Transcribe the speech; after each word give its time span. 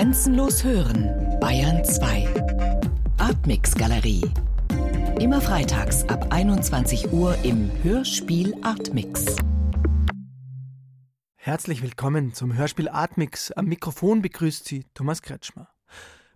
Grenzenlos 0.00 0.64
hören, 0.64 1.10
Bayern 1.40 1.84
2. 1.84 2.26
Artmix 3.18 3.74
Galerie. 3.74 4.22
Immer 5.20 5.42
freitags 5.42 6.08
ab 6.08 6.28
21 6.30 7.12
Uhr 7.12 7.36
im 7.42 7.70
Hörspiel 7.82 8.54
Artmix. 8.62 9.36
Herzlich 11.34 11.82
willkommen 11.82 12.32
zum 12.32 12.56
Hörspiel 12.56 12.88
Artmix. 12.88 13.52
Am 13.52 13.66
Mikrofon 13.66 14.22
begrüßt 14.22 14.66
Sie 14.66 14.86
Thomas 14.94 15.20
Kretschmer. 15.20 15.68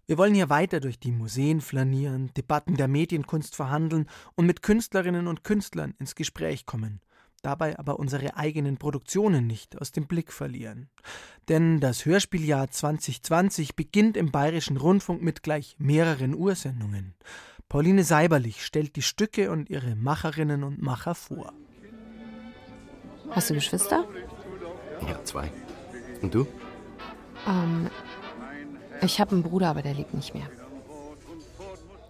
Wir 0.05 0.19
wollen 0.19 0.35
hier 0.35 0.51
weiter 0.51 0.81
durch 0.81 0.99
die 0.99 1.12
Museen 1.12 1.62
flanieren, 1.62 2.35
Debatten 2.37 2.77
der 2.77 2.89
Medienkunst 2.89 3.57
verhandeln 3.57 4.11
und 4.35 4.45
mit 4.45 4.61
Künstlerinnen 4.61 5.27
und 5.27 5.43
Künstlern 5.43 5.95
ins 5.99 6.15
Gespräch 6.15 6.67
kommen 6.67 7.01
dabei 7.45 7.79
aber 7.79 7.99
unsere 7.99 8.37
eigenen 8.37 8.77
Produktionen 8.77 9.47
nicht 9.47 9.81
aus 9.81 9.93
dem 9.93 10.07
Blick 10.07 10.33
verlieren. 10.33 10.89
Denn 11.49 11.81
das 11.81 12.05
Hörspieljahr 12.05 12.71
2020 12.71 13.77
beginnt 13.77 14.17
im 14.17 14.31
Bayerischen 14.31 14.77
Rundfunk 14.77 15.23
mit 15.23 15.43
gleich 15.43 15.77
mehreren 15.79 16.35
Ursendungen. 16.35 17.15
Pauline 17.68 18.04
Seiberlich 18.04 18.65
stellt 18.65 18.96
die 18.96 19.03
Stücke 19.03 19.51
und 19.51 19.68
ihre 19.68 19.96
Macherinnen 19.96 20.65
und 20.65 20.81
Macher 20.81 21.15
vor. 21.15 21.53
Hast 23.31 23.51
du 23.51 23.54
Geschwister? 23.54 24.07
Ja, 25.09 25.23
zwei. 25.25 25.51
Und 26.23 26.35
du? 26.35 26.46
Ähm, 27.46 27.90
ich 29.03 29.21
habe 29.21 29.32
einen 29.32 29.43
Bruder, 29.43 29.68
aber 29.68 29.82
der 29.82 29.95
lebt 29.95 30.15
nicht 30.15 30.35
mehr. 30.35 30.49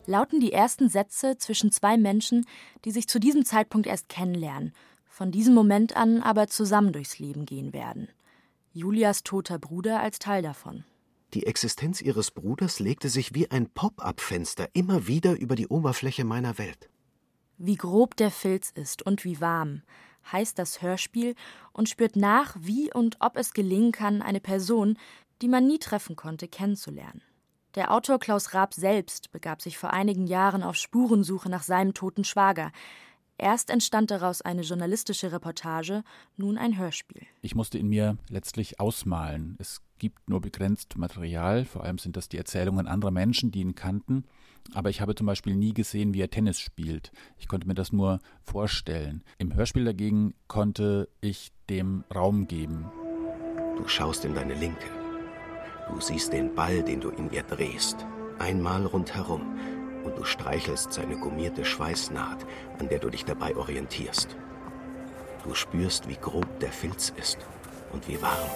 Lauten 0.07 0.39
die 0.39 0.53
ersten 0.53 0.89
Sätze 0.89 1.39
zwischen 1.39 1.73
zwei 1.73 1.97
Menschen, 1.97 2.47
die 2.85 2.91
sich 2.91 3.09
zu 3.09 3.19
diesem 3.19 3.45
Zeitpunkt 3.45 3.87
erst 3.87 4.09
kennenlernen 4.09 4.75
von 5.15 5.31
diesem 5.31 5.55
Moment 5.55 5.95
an 5.97 6.23
aber 6.23 6.49
zusammen 6.49 6.93
durchs 6.93 7.21
Leben 7.21 7.47
gehen 7.47 7.73
werden. 7.73 8.09
Julias 8.73 9.23
toter 9.23 9.61
Bruder 9.61 10.01
als 10.01 10.19
Teil 10.19 10.43
davon. 10.43 10.83
Die 11.35 11.47
Existenz 11.47 12.03
ihres 12.03 12.33
Bruders 12.33 12.81
legte 12.81 13.09
sich 13.09 13.33
wie 13.33 13.49
ein 13.49 13.71
Pop-up-Fenster 13.71 14.69
immer 14.73 15.07
wieder 15.07 15.39
über 15.39 15.55
die 15.55 15.69
Oberfläche 15.69 16.25
meiner 16.25 16.59
Welt. 16.59 16.91
Wie 17.59 17.77
grob 17.77 18.17
der 18.17 18.33
Filz 18.33 18.73
ist 18.75 19.07
und 19.07 19.25
wie 19.25 19.41
warm, 19.41 19.83
heißt 20.33 20.59
das 20.59 20.83
Hörspiel 20.83 21.37
und 21.73 21.89
spürt 21.89 22.17
nach, 22.17 22.57
wie 22.59 22.93
und 22.93 23.19
ob 23.21 23.37
es 23.37 23.53
gelingen 23.53 23.93
kann, 23.93 24.21
eine 24.21 24.41
Person, 24.41 24.99
die 25.43 25.49
man 25.49 25.65
nie 25.65 25.79
treffen 25.79 26.17
konnte, 26.17 26.49
kennenzulernen. 26.49 27.23
Der 27.77 27.93
Autor 27.93 28.19
Klaus 28.19 28.53
Raab 28.53 28.75
selbst 28.75 29.31
begab 29.31 29.63
sich 29.63 29.79
vor 29.79 29.93
einigen 29.93 30.27
Jahren 30.27 30.65
auf 30.65 30.75
Spurensuche 30.75 31.49
nach 31.49 31.63
seinem 31.63 31.95
toten 31.95 32.25
Schwager, 32.25 32.73
Erst 33.37 33.71
entstand 33.71 34.11
daraus 34.11 34.43
eine 34.43 34.63
journalistische 34.63 35.33
Reportage, 35.33 36.05
nun 36.37 36.57
ein 36.57 36.79
Hörspiel. 36.79 37.23
Ich 37.43 37.55
musste 37.55 37.79
in 37.79 37.89
mir 37.89 38.17
letztlich 38.29 38.79
ausmalen. 38.79 39.57
Es 39.59 39.83
gibt 39.99 40.29
nur 40.29 40.41
begrenzt 40.41 40.97
Material, 40.97 41.65
vor 41.65 41.83
allem 41.83 41.99
sind 41.99 42.17
das 42.17 42.29
die 42.29 42.39
Erzählungen 42.39 42.87
anderer 42.87 43.11
Menschen, 43.11 43.51
die 43.51 43.61
ihn 43.61 43.75
kannten. 43.75 44.25
Aber 44.73 44.89
ich 44.89 45.01
habe 45.01 45.15
zum 45.15 45.27
Beispiel 45.27 45.57
nie 45.57 45.75
gesehen, 45.75 46.15
wie 46.15 46.21
er 46.21 46.31
Tennis 46.31 46.61
spielt. 46.61 47.13
Ich 47.37 47.49
konnte 47.49 47.67
mir 47.67 47.75
das 47.75 47.93
nur 47.93 48.21
vorstellen. 48.43 49.23
Im 49.39 49.55
Hörspiel 49.55 49.85
dagegen 49.85 50.35
konnte 50.47 51.09
ich 51.21 51.53
dem 51.69 52.05
Raum 52.15 52.47
geben. 52.47 52.87
Du 53.77 53.89
schaust 53.89 54.25
in 54.25 54.35
deine 54.35 54.55
Linke. 54.55 54.89
Du 55.91 56.01
siehst 56.01 56.33
den 56.33 56.55
Ball, 56.55 56.83
den 56.83 57.01
du 57.01 57.11
in 57.11 57.31
ihr 57.31 57.43
drehst. 57.43 58.07
Einmal 58.39 58.87
rundherum 58.87 59.59
und 60.05 60.17
du 60.17 60.25
streichelst 60.25 60.93
seine 60.93 61.17
gummierte 61.17 61.65
Schweißnaht, 61.65 62.47
an 62.79 62.89
der 62.89 62.99
du 62.99 63.11
dich 63.11 63.25
dabei 63.25 63.57
orientierst. 63.57 64.37
Du 65.43 65.55
spürst, 65.55 66.09
wie 66.09 66.17
grob 66.17 66.61
der 66.61 66.73
Filz 66.73 67.13
ist 67.17 67.39
und 67.93 68.07
wie 68.09 68.21
warm. 68.21 68.51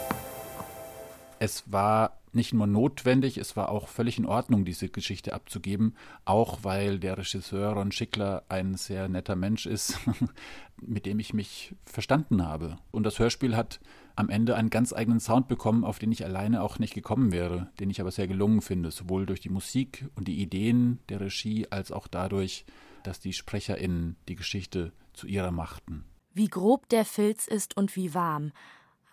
Es 1.38 1.70
war 1.70 2.18
nicht 2.32 2.52
nur 2.52 2.66
notwendig, 2.66 3.38
es 3.38 3.56
war 3.56 3.70
auch 3.70 3.88
völlig 3.88 4.18
in 4.18 4.26
Ordnung, 4.26 4.64
diese 4.64 4.88
Geschichte 4.88 5.32
abzugeben, 5.32 5.94
auch 6.24 6.58
weil 6.62 6.98
der 6.98 7.18
Regisseur 7.18 7.72
Ron 7.72 7.92
Schickler 7.92 8.44
ein 8.48 8.74
sehr 8.74 9.08
netter 9.08 9.36
Mensch 9.36 9.66
ist, 9.66 9.98
mit 10.80 11.06
dem 11.06 11.18
ich 11.18 11.32
mich 11.32 11.74
verstanden 11.84 12.46
habe. 12.46 12.78
Und 12.90 13.04
das 13.04 13.18
Hörspiel 13.18 13.56
hat 13.56 13.80
am 14.18 14.30
Ende 14.30 14.56
einen 14.56 14.68
ganz 14.68 14.92
eigenen 14.92 15.20
Sound 15.20 15.46
bekommen, 15.46 15.84
auf 15.84 16.00
den 16.00 16.10
ich 16.10 16.24
alleine 16.24 16.62
auch 16.62 16.80
nicht 16.80 16.92
gekommen 16.92 17.30
wäre, 17.30 17.70
den 17.78 17.88
ich 17.88 18.00
aber 18.00 18.10
sehr 18.10 18.26
gelungen 18.26 18.62
finde, 18.62 18.90
sowohl 18.90 19.26
durch 19.26 19.40
die 19.40 19.48
Musik 19.48 20.06
und 20.16 20.26
die 20.26 20.42
Ideen 20.42 20.98
der 21.08 21.20
Regie 21.20 21.68
als 21.70 21.92
auch 21.92 22.08
dadurch, 22.08 22.64
dass 23.04 23.20
die 23.20 23.32
SprecherInnen 23.32 24.16
die 24.26 24.34
Geschichte 24.34 24.92
zu 25.12 25.28
ihrer 25.28 25.52
machten. 25.52 26.04
Wie 26.34 26.48
grob 26.48 26.88
der 26.88 27.04
Filz 27.04 27.46
ist 27.46 27.76
und 27.76 27.94
wie 27.94 28.12
warm. 28.12 28.50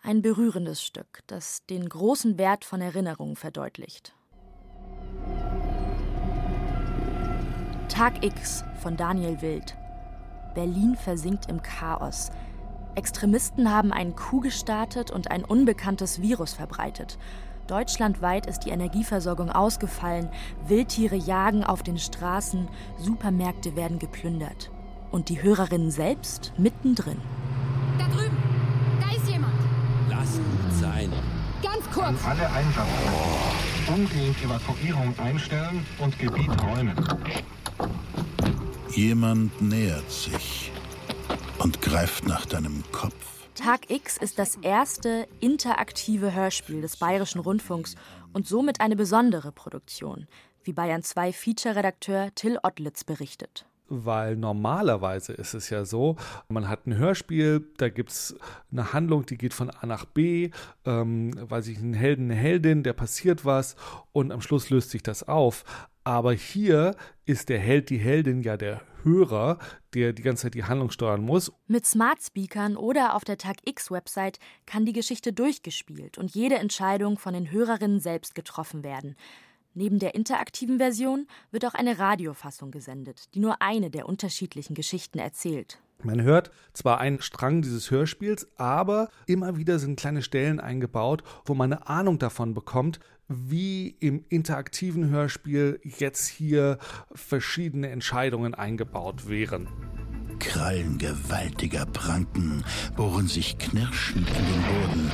Ein 0.02 0.24
berührendes 0.24 0.84
Stück, 0.84 1.22
das 1.28 1.64
den 1.68 1.88
großen 1.88 2.40
Wert 2.40 2.66
von 2.66 2.82
Erinnerungen 2.82 3.36
verdeutlicht. 3.36 4.16
Tag 7.90 8.26
X 8.26 8.64
von 8.82 8.98
Daniel 8.98 9.40
Wild. 9.42 9.78
Berlin 10.56 10.96
versinkt 10.96 11.48
im 11.48 11.62
Chaos. 11.62 12.32
Extremisten 12.96 13.72
haben 13.72 13.92
einen 13.92 14.16
Coup 14.16 14.42
gestartet 14.42 15.12
und 15.12 15.30
ein 15.30 15.44
unbekanntes 15.44 16.22
Virus 16.22 16.54
verbreitet. 16.54 17.18
Deutschlandweit 17.68 18.46
ist 18.46 18.60
die 18.60 18.70
Energieversorgung 18.70 19.52
ausgefallen, 19.52 20.30
Wildtiere 20.68 21.16
jagen 21.16 21.64
auf 21.64 21.84
den 21.84 21.98
Straßen, 21.98 22.68
Supermärkte 22.98 23.76
werden 23.76 24.00
geplündert. 24.00 24.72
Und 25.12 25.30
die 25.30 25.42
Hörerinnen 25.42 25.92
selbst 25.92 26.54
mittendrin. 26.58 27.20
Da 27.98 28.06
drüben, 28.06 28.38
da 29.02 29.16
ist 29.16 29.28
jemand. 29.30 29.54
Lass 30.10 30.36
gut 30.36 30.74
sein. 30.80 31.12
Ganz 31.64 31.90
kurz. 31.92 32.08
An 32.08 32.32
alle 32.32 32.50
Einsatzkräfte. 32.52 33.92
Umgehend 33.94 34.36
Evakuierung 34.44 35.14
einstellen 35.20 35.86
und 36.00 36.18
Gebiet 36.20 36.52
räumen. 36.64 36.96
Jemand 38.90 39.62
nähert 39.62 40.10
sich 40.10 40.65
und 41.60 41.82
greift 41.82 42.28
nach 42.28 42.46
deinem 42.46 42.84
Kopf. 42.92 43.14
Tag 43.56 43.90
X 43.90 44.18
ist 44.18 44.38
das 44.38 44.58
erste 44.58 45.28
interaktive 45.40 46.34
Hörspiel 46.34 46.82
des 46.82 46.98
Bayerischen 46.98 47.40
Rundfunks 47.40 47.96
und 48.34 48.48
somit 48.48 48.82
eine 48.82 48.96
besondere 48.96 49.52
Produktion, 49.52 50.28
wie 50.64 50.74
Bayern 50.74 51.04
2 51.04 51.32
Feature-Redakteur 51.32 52.36
Till 52.36 52.60
Ottlitz 52.64 53.04
berichtet 53.04 53.66
weil 53.88 54.36
normalerweise 54.36 55.34
ist 55.34 55.54
es 55.54 55.70
ja 55.70 55.86
so, 55.86 56.16
man 56.50 56.68
hat 56.68 56.88
ein 56.88 56.98
Hörspiel, 56.98 57.68
da 57.78 57.90
gibt 57.90 58.12
es 58.12 58.36
eine 58.72 58.94
Handlung, 58.94 59.26
die 59.26 59.38
geht 59.38 59.54
von 59.54 59.70
A 59.70 59.86
nach 59.86 60.06
B, 60.06 60.50
ähm, 60.86 61.32
weiß 61.50 61.68
ich, 61.68 61.80
ein 61.80 61.94
Helden, 61.94 62.32
eine 62.32 62.40
Heldin, 62.40 62.84
der 62.84 62.94
passiert 62.94 63.46
was 63.46 63.76
und 64.12 64.32
am 64.32 64.42
Schluss 64.42 64.70
löst 64.70 64.90
sich 64.90 65.04
das 65.04 65.28
auf. 65.28 65.64
Aber 66.06 66.34
hier 66.34 66.96
ist 67.26 67.50
der 67.50 67.58
Held, 67.58 67.90
die 67.90 67.98
Heldin 67.98 68.44
ja 68.44 68.58
der 68.58 68.82
Hörer, 69.02 69.58
der 69.96 70.14
die 70.14 70.22
ganze 70.22 70.44
Zeit 70.44 70.54
die 70.54 70.64
Handlung 70.64 70.92
steuern 70.92 71.24
muss. 71.24 71.52
Mit 71.66 71.88
Smart 71.88 72.22
Speakern 72.22 72.78
oder 72.78 73.16
auf 73.16 73.24
der 73.24 73.40
Tag 73.40 73.58
X 73.66 73.90
Website 73.90 74.38
kann 74.68 74.86
die 74.86 74.94
Geschichte 74.94 75.34
durchgespielt 75.34 76.20
und 76.20 76.36
jede 76.36 76.56
Entscheidung 76.56 77.18
von 77.18 77.34
den 77.34 77.50
Hörerinnen 77.50 78.00
selbst 78.00 78.36
getroffen 78.36 78.84
werden. 78.84 79.16
Neben 79.74 79.98
der 79.98 80.14
interaktiven 80.14 80.78
Version 80.78 81.28
wird 81.50 81.66
auch 81.66 81.74
eine 81.74 81.98
Radiofassung 81.98 82.70
gesendet, 82.70 83.34
die 83.34 83.40
nur 83.40 83.64
eine 83.64 83.90
der 83.90 84.08
unterschiedlichen 84.08 84.76
Geschichten 84.76 85.18
erzählt. 85.18 85.80
Man 86.04 86.22
hört 86.22 86.52
zwar 86.74 87.00
einen 87.00 87.22
Strang 87.22 87.62
dieses 87.62 87.90
Hörspiels, 87.90 88.48
aber 88.58 89.10
immer 89.26 89.58
wieder 89.58 89.80
sind 89.80 90.00
kleine 90.00 90.22
Stellen 90.22 90.60
eingebaut, 90.60 91.24
wo 91.46 91.56
man 91.56 91.74
eine 91.74 91.88
Ahnung 91.88 92.20
davon 92.20 92.54
bekommt, 92.54 93.00
wie 93.28 93.96
im 94.00 94.24
interaktiven 94.30 95.10
Hörspiel 95.10 95.80
jetzt 95.84 96.28
hier 96.28 96.78
verschiedene 97.14 97.90
Entscheidungen 97.90 98.54
eingebaut 98.54 99.28
wären. 99.28 99.68
Krallen 100.40 100.98
gewaltiger 100.98 101.86
Pranken 101.86 102.64
bohren 102.96 103.28
sich 103.28 103.58
knirschend 103.58 104.28
in 104.30 104.36
den 104.36 104.62
Boden, 104.64 105.12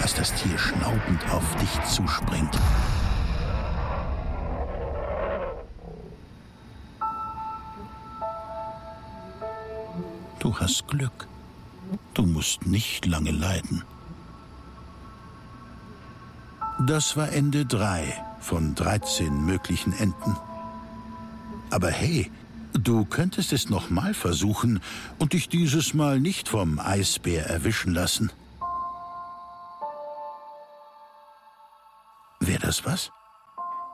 als 0.00 0.14
das 0.14 0.32
Tier 0.34 0.56
schnaubend 0.56 1.28
auf 1.30 1.56
dich 1.56 1.90
zuspringt. 1.90 2.58
Du 10.38 10.56
hast 10.58 10.88
Glück. 10.88 11.28
Du 12.14 12.22
musst 12.24 12.66
nicht 12.66 13.06
lange 13.06 13.30
leiden. 13.30 13.84
Das 16.86 17.16
war 17.16 17.30
Ende 17.30 17.64
3 17.64 18.12
von 18.40 18.74
13 18.74 19.44
möglichen 19.44 19.92
Enden. 19.92 20.36
Aber 21.70 21.90
hey, 21.90 22.28
du 22.72 23.04
könntest 23.04 23.52
es 23.52 23.70
nochmal 23.70 24.14
versuchen 24.14 24.80
und 25.20 25.32
dich 25.32 25.48
dieses 25.48 25.94
Mal 25.94 26.18
nicht 26.18 26.48
vom 26.48 26.80
Eisbär 26.80 27.46
erwischen 27.46 27.94
lassen. 27.94 28.32
Wäre 32.40 32.58
das 32.58 32.84
was? 32.84 33.12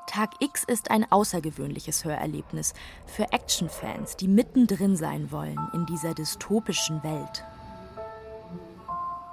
Tag 0.06 0.30
X 0.40 0.64
ist 0.64 0.90
ein 0.90 1.04
außergewöhnliches 1.12 2.06
Hörerlebnis 2.06 2.72
für 3.04 3.32
Actionfans, 3.32 4.16
die 4.16 4.28
mittendrin 4.28 4.96
sein 4.96 5.30
wollen 5.30 5.58
in 5.74 5.84
dieser 5.84 6.14
dystopischen 6.14 7.02
Welt. 7.02 7.44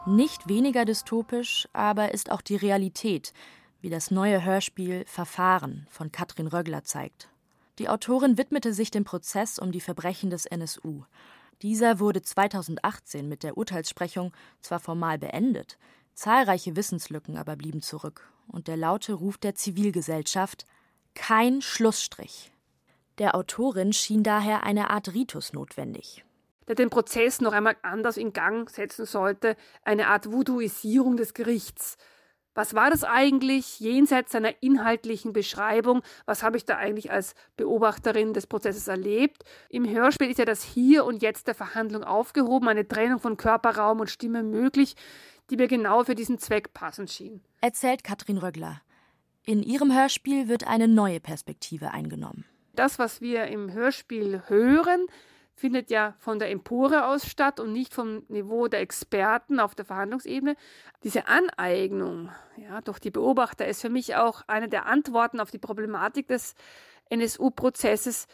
Nicht 0.08 0.48
weniger 0.48 0.86
dystopisch, 0.86 1.68
aber 1.74 2.14
ist 2.14 2.30
auch 2.30 2.42
die 2.42 2.56
Realität, 2.56 3.34
wie 3.82 3.90
das 3.90 4.12
neue 4.12 4.46
Hörspiel 4.46 5.04
Verfahren 5.08 5.88
von 5.90 6.12
Katrin 6.12 6.46
Röggler 6.46 6.84
zeigt. 6.84 7.30
Die 7.80 7.90
Autorin 7.90 8.38
widmete 8.38 8.72
sich 8.72 8.92
dem 8.92 9.04
Prozess 9.04 9.58
um 9.58 9.72
die 9.72 9.82
Verbrechen 9.82 10.30
des 10.30 10.46
NSU. 10.46 11.02
Dieser 11.64 12.00
wurde 12.00 12.22
2018 12.22 13.28
mit 13.28 13.42
der 13.42 13.58
Urteilssprechung 13.58 14.32
zwar 14.62 14.80
formal 14.80 15.18
beendet, 15.18 15.80
zahlreiche 16.14 16.76
Wissenslücken 16.76 17.36
aber 17.36 17.56
blieben 17.56 17.82
zurück 17.82 18.32
und 18.48 18.68
der 18.68 18.78
laute 18.78 19.14
Ruf 19.14 19.40
der 19.40 19.56
Zivilgesellschaft 19.56 20.68
kein 21.16 21.64
Schlussstrich. 21.64 22.52
Der 23.18 23.34
Autorin 23.34 23.92
schien 23.92 24.22
daher 24.22 24.64
eine 24.64 24.92
Art 24.92 25.16
Ritus 25.16 25.52
notwendig 25.52 26.25
der 26.68 26.76
den 26.76 26.90
Prozess 26.90 27.42
noch 27.42 27.54
einmal 27.54 27.76
anders 27.82 28.18
in 28.18 28.34
Gang 28.34 28.70
setzen 28.70 29.06
sollte, 29.06 29.56
eine 29.84 30.08
Art 30.08 30.32
Voodooisierung 30.32 31.18
des 31.18 31.34
Gerichts. 31.34 31.98
Was 32.56 32.74
war 32.74 32.90
das 32.90 33.04
eigentlich 33.04 33.82
jenseits 33.82 34.32
seiner 34.32 34.64
inhaltlichen 34.64 35.34
Beschreibung? 35.34 36.02
Was 36.26 36.42
habe 36.42 36.56
ich 36.56 36.66
da 36.66 36.78
eigentlich 36.78 37.12
als 37.12 37.36
Beobachterin 37.58 38.34
des 38.34 38.48
Prozesses 38.48 38.88
erlebt? 38.88 39.44
Im 39.70 39.88
Hörspiel 39.88 40.30
ist 40.30 40.40
ja 40.40 40.46
das 40.46 40.64
Hier 40.64 41.04
und 41.04 41.22
Jetzt 41.22 41.48
der 41.48 41.56
Verhandlung 41.56 42.06
aufgehoben, 42.06 42.70
eine 42.70 42.88
Trennung 42.88 43.20
von 43.20 43.36
Körperraum 43.36 44.00
und 44.00 44.10
Stimme 44.10 44.42
möglich, 44.42 44.96
die 45.50 45.58
mir 45.58 45.68
genau 45.68 46.06
für 46.06 46.16
diesen 46.16 46.40
Zweck 46.40 46.74
passend 46.74 47.12
schien. 47.12 47.44
Erzählt 47.60 48.06
Katrin 48.06 48.38
Röggler. 48.38 48.82
In 49.44 49.62
ihrem 49.62 49.94
Hörspiel 49.94 50.48
wird 50.48 50.66
eine 50.66 50.88
neue 50.88 51.20
Perspektive 51.20 51.92
eingenommen. 51.92 52.46
Das, 52.74 53.00
was 53.00 53.22
wir 53.22 53.46
im 53.48 53.72
Hörspiel 53.72 54.44
hören, 54.48 55.06
findet 55.56 55.90
ja 55.90 56.16
von 56.20 56.38
der 56.38 56.52
Empore 56.52 57.08
aus 57.08 57.26
statt 57.26 57.60
und 57.60 57.72
nicht 57.72 57.94
vom 57.94 58.24
Niveau 58.28 58.68
der 58.68 58.82
Experten 58.82 59.60
auf 59.60 59.74
der 59.74 59.86
Verhandlungsebene. 59.86 60.56
Diese 61.04 61.28
Aneignung 61.28 62.30
ja, 62.58 62.82
durch 62.82 63.00
die 63.00 63.12
Beobachter 63.12 63.66
ist 63.66 63.82
für 63.82 63.90
mich 63.90 64.16
auch 64.16 64.44
eine 64.48 64.68
der 64.68 64.86
Antworten 64.86 65.40
auf 65.40 65.52
die 65.52 65.58
Problematik 65.58 66.28
des 66.28 66.56
NSU-Prozesses, 67.10 68.28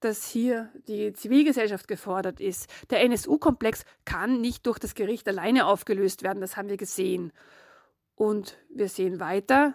dass 0.00 0.28
hier 0.28 0.70
die 0.86 1.14
Zivilgesellschaft 1.14 1.88
gefordert 1.88 2.40
ist. 2.40 2.68
Der 2.90 3.00
NSU-Komplex 3.02 3.84
kann 4.04 4.42
nicht 4.42 4.66
durch 4.66 4.78
das 4.78 4.94
Gericht 4.94 5.26
alleine 5.26 5.66
aufgelöst 5.66 6.22
werden, 6.22 6.42
das 6.42 6.56
haben 6.56 6.68
wir 6.68 6.76
gesehen. 6.76 7.32
Und 8.14 8.58
wir 8.68 8.88
sehen 8.88 9.18
weiter, 9.18 9.74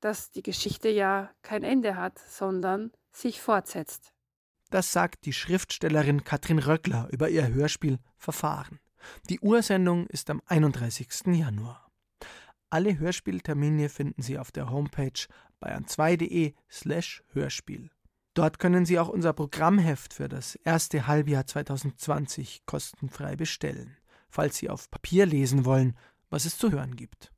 dass 0.00 0.30
die 0.30 0.42
Geschichte 0.42 0.88
ja 0.88 1.30
kein 1.42 1.64
Ende 1.64 1.96
hat, 1.96 2.18
sondern 2.18 2.92
sich 3.12 3.40
fortsetzt. 3.40 4.12
Das 4.70 4.92
sagt 4.92 5.26
die 5.26 5.32
Schriftstellerin 5.32 6.22
Katrin 6.22 6.60
Röckler 6.60 7.08
über 7.10 7.28
ihr 7.28 7.48
Hörspiel 7.48 7.98
Verfahren. 8.16 8.78
Die 9.28 9.40
Ursendung 9.40 10.06
ist 10.06 10.30
am 10.30 10.40
31. 10.46 11.26
Januar. 11.26 11.90
Alle 12.70 12.96
Hörspieltermine 12.98 13.88
finden 13.88 14.22
Sie 14.22 14.38
auf 14.38 14.52
der 14.52 14.70
Homepage 14.70 15.26
bayern2.de 15.60 16.54
slash 16.70 17.24
Hörspiel. 17.32 17.90
Dort 18.34 18.60
können 18.60 18.86
Sie 18.86 19.00
auch 19.00 19.08
unser 19.08 19.32
Programmheft 19.32 20.14
für 20.14 20.28
das 20.28 20.54
erste 20.54 21.08
Halbjahr 21.08 21.46
2020 21.46 22.64
kostenfrei 22.64 23.34
bestellen, 23.34 23.96
falls 24.28 24.58
Sie 24.58 24.70
auf 24.70 24.88
Papier 24.88 25.26
lesen 25.26 25.64
wollen, 25.64 25.96
was 26.28 26.44
es 26.44 26.56
zu 26.56 26.70
hören 26.70 26.94
gibt. 26.94 27.32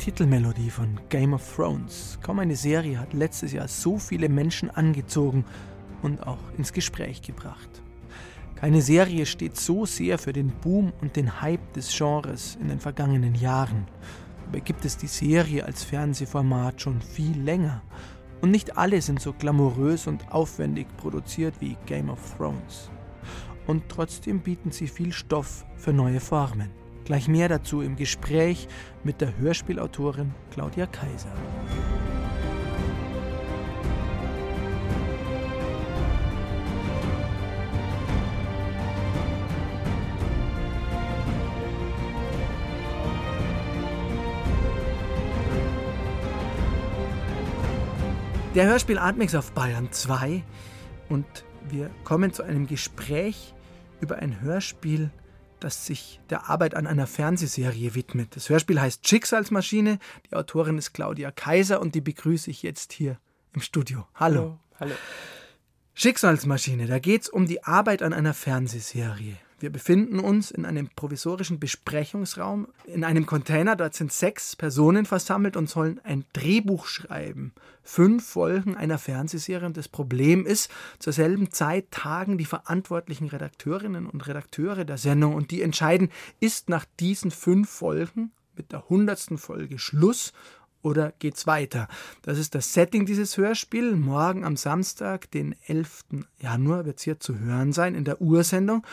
Titelmelodie 0.00 0.70
von 0.70 0.98
Game 1.10 1.34
of 1.34 1.54
Thrones. 1.54 2.18
Kaum 2.22 2.38
eine 2.38 2.56
Serie 2.56 2.98
hat 2.98 3.12
letztes 3.12 3.52
Jahr 3.52 3.68
so 3.68 3.98
viele 3.98 4.30
Menschen 4.30 4.70
angezogen 4.70 5.44
und 6.00 6.26
auch 6.26 6.38
ins 6.56 6.72
Gespräch 6.72 7.20
gebracht. 7.20 7.68
Keine 8.54 8.80
Serie 8.80 9.26
steht 9.26 9.58
so 9.58 9.84
sehr 9.84 10.16
für 10.16 10.32
den 10.32 10.52
Boom 10.62 10.94
und 11.02 11.16
den 11.16 11.42
Hype 11.42 11.74
des 11.74 11.94
Genres 11.94 12.56
in 12.62 12.68
den 12.68 12.80
vergangenen 12.80 13.34
Jahren. 13.34 13.86
Dabei 14.46 14.60
gibt 14.60 14.86
es 14.86 14.96
die 14.96 15.06
Serie 15.06 15.66
als 15.66 15.84
Fernsehformat 15.84 16.80
schon 16.80 17.02
viel 17.02 17.38
länger. 17.38 17.82
Und 18.40 18.52
nicht 18.52 18.78
alle 18.78 19.02
sind 19.02 19.20
so 19.20 19.34
glamourös 19.34 20.06
und 20.06 20.32
aufwendig 20.32 20.86
produziert 20.96 21.56
wie 21.60 21.76
Game 21.84 22.08
of 22.08 22.36
Thrones. 22.38 22.90
Und 23.66 23.82
trotzdem 23.90 24.40
bieten 24.40 24.70
sie 24.70 24.88
viel 24.88 25.12
Stoff 25.12 25.66
für 25.76 25.92
neue 25.92 26.20
Formen. 26.20 26.79
Gleich 27.10 27.26
mehr 27.26 27.48
dazu 27.48 27.80
im 27.80 27.96
Gespräch 27.96 28.68
mit 29.02 29.20
der 29.20 29.36
Hörspielautorin 29.36 30.32
Claudia 30.52 30.86
Kaiser. 30.86 31.32
Der 48.54 48.66
Hörspiel 48.66 48.98
Atmix 48.98 49.34
auf 49.34 49.50
Bayern 49.50 49.90
2 49.90 50.44
und 51.08 51.26
wir 51.68 51.90
kommen 52.04 52.32
zu 52.32 52.44
einem 52.44 52.68
Gespräch 52.68 53.52
über 54.00 54.18
ein 54.18 54.40
Hörspiel, 54.40 55.10
das 55.60 55.86
sich 55.86 56.20
der 56.30 56.48
Arbeit 56.48 56.74
an 56.74 56.86
einer 56.86 57.06
Fernsehserie 57.06 57.94
widmet. 57.94 58.36
Das 58.36 58.48
Hörspiel 58.48 58.80
heißt 58.80 59.06
Schicksalsmaschine. 59.06 59.98
Die 60.30 60.36
Autorin 60.36 60.78
ist 60.78 60.92
Claudia 60.92 61.30
Kaiser 61.30 61.80
und 61.80 61.94
die 61.94 62.00
begrüße 62.00 62.50
ich 62.50 62.62
jetzt 62.62 62.92
hier 62.92 63.18
im 63.54 63.60
Studio. 63.60 64.06
Hallo. 64.14 64.40
Hallo. 64.40 64.60
Hallo. 64.80 64.94
Schicksalsmaschine, 65.94 66.86
da 66.86 66.98
geht 66.98 67.22
es 67.22 67.28
um 67.28 67.46
die 67.46 67.62
Arbeit 67.64 68.02
an 68.02 68.12
einer 68.12 68.32
Fernsehserie. 68.32 69.36
Wir 69.60 69.70
befinden 69.70 70.18
uns 70.20 70.50
in 70.50 70.64
einem 70.64 70.88
provisorischen 70.96 71.60
Besprechungsraum, 71.60 72.68
in 72.86 73.04
einem 73.04 73.26
Container. 73.26 73.76
Dort 73.76 73.94
sind 73.94 74.10
sechs 74.10 74.56
Personen 74.56 75.04
versammelt 75.04 75.54
und 75.54 75.68
sollen 75.68 76.00
ein 76.02 76.24
Drehbuch 76.32 76.86
schreiben. 76.86 77.52
Fünf 77.82 78.26
Folgen 78.26 78.74
einer 78.74 78.96
Fernsehserie. 78.96 79.66
Und 79.66 79.76
das 79.76 79.88
Problem 79.88 80.46
ist, 80.46 80.70
zur 80.98 81.12
selben 81.12 81.50
Zeit 81.50 81.90
tagen 81.90 82.38
die 82.38 82.46
verantwortlichen 82.46 83.28
Redakteurinnen 83.28 84.06
und 84.06 84.26
Redakteure 84.26 84.86
der 84.86 84.96
Sendung 84.96 85.34
und 85.34 85.50
die 85.50 85.60
entscheiden, 85.60 86.10
ist 86.40 86.70
nach 86.70 86.86
diesen 86.98 87.30
fünf 87.30 87.68
Folgen 87.68 88.32
mit 88.56 88.72
der 88.72 88.88
hundertsten 88.88 89.36
Folge 89.36 89.78
Schluss 89.78 90.32
oder 90.82 91.12
geht's 91.18 91.46
weiter? 91.46 91.88
Das 92.22 92.38
ist 92.38 92.54
das 92.54 92.72
Setting 92.72 93.04
dieses 93.04 93.36
Hörspiels. 93.36 93.96
Morgen 93.96 94.44
am 94.44 94.56
Samstag, 94.56 95.30
den 95.30 95.54
11. 95.66 96.04
Januar, 96.38 96.86
wird 96.86 96.98
es 96.98 97.04
hier 97.04 97.20
zu 97.20 97.38
hören 97.38 97.74
sein 97.74 97.94
in 97.94 98.04
der 98.04 98.22
Ursendung. 98.22 98.86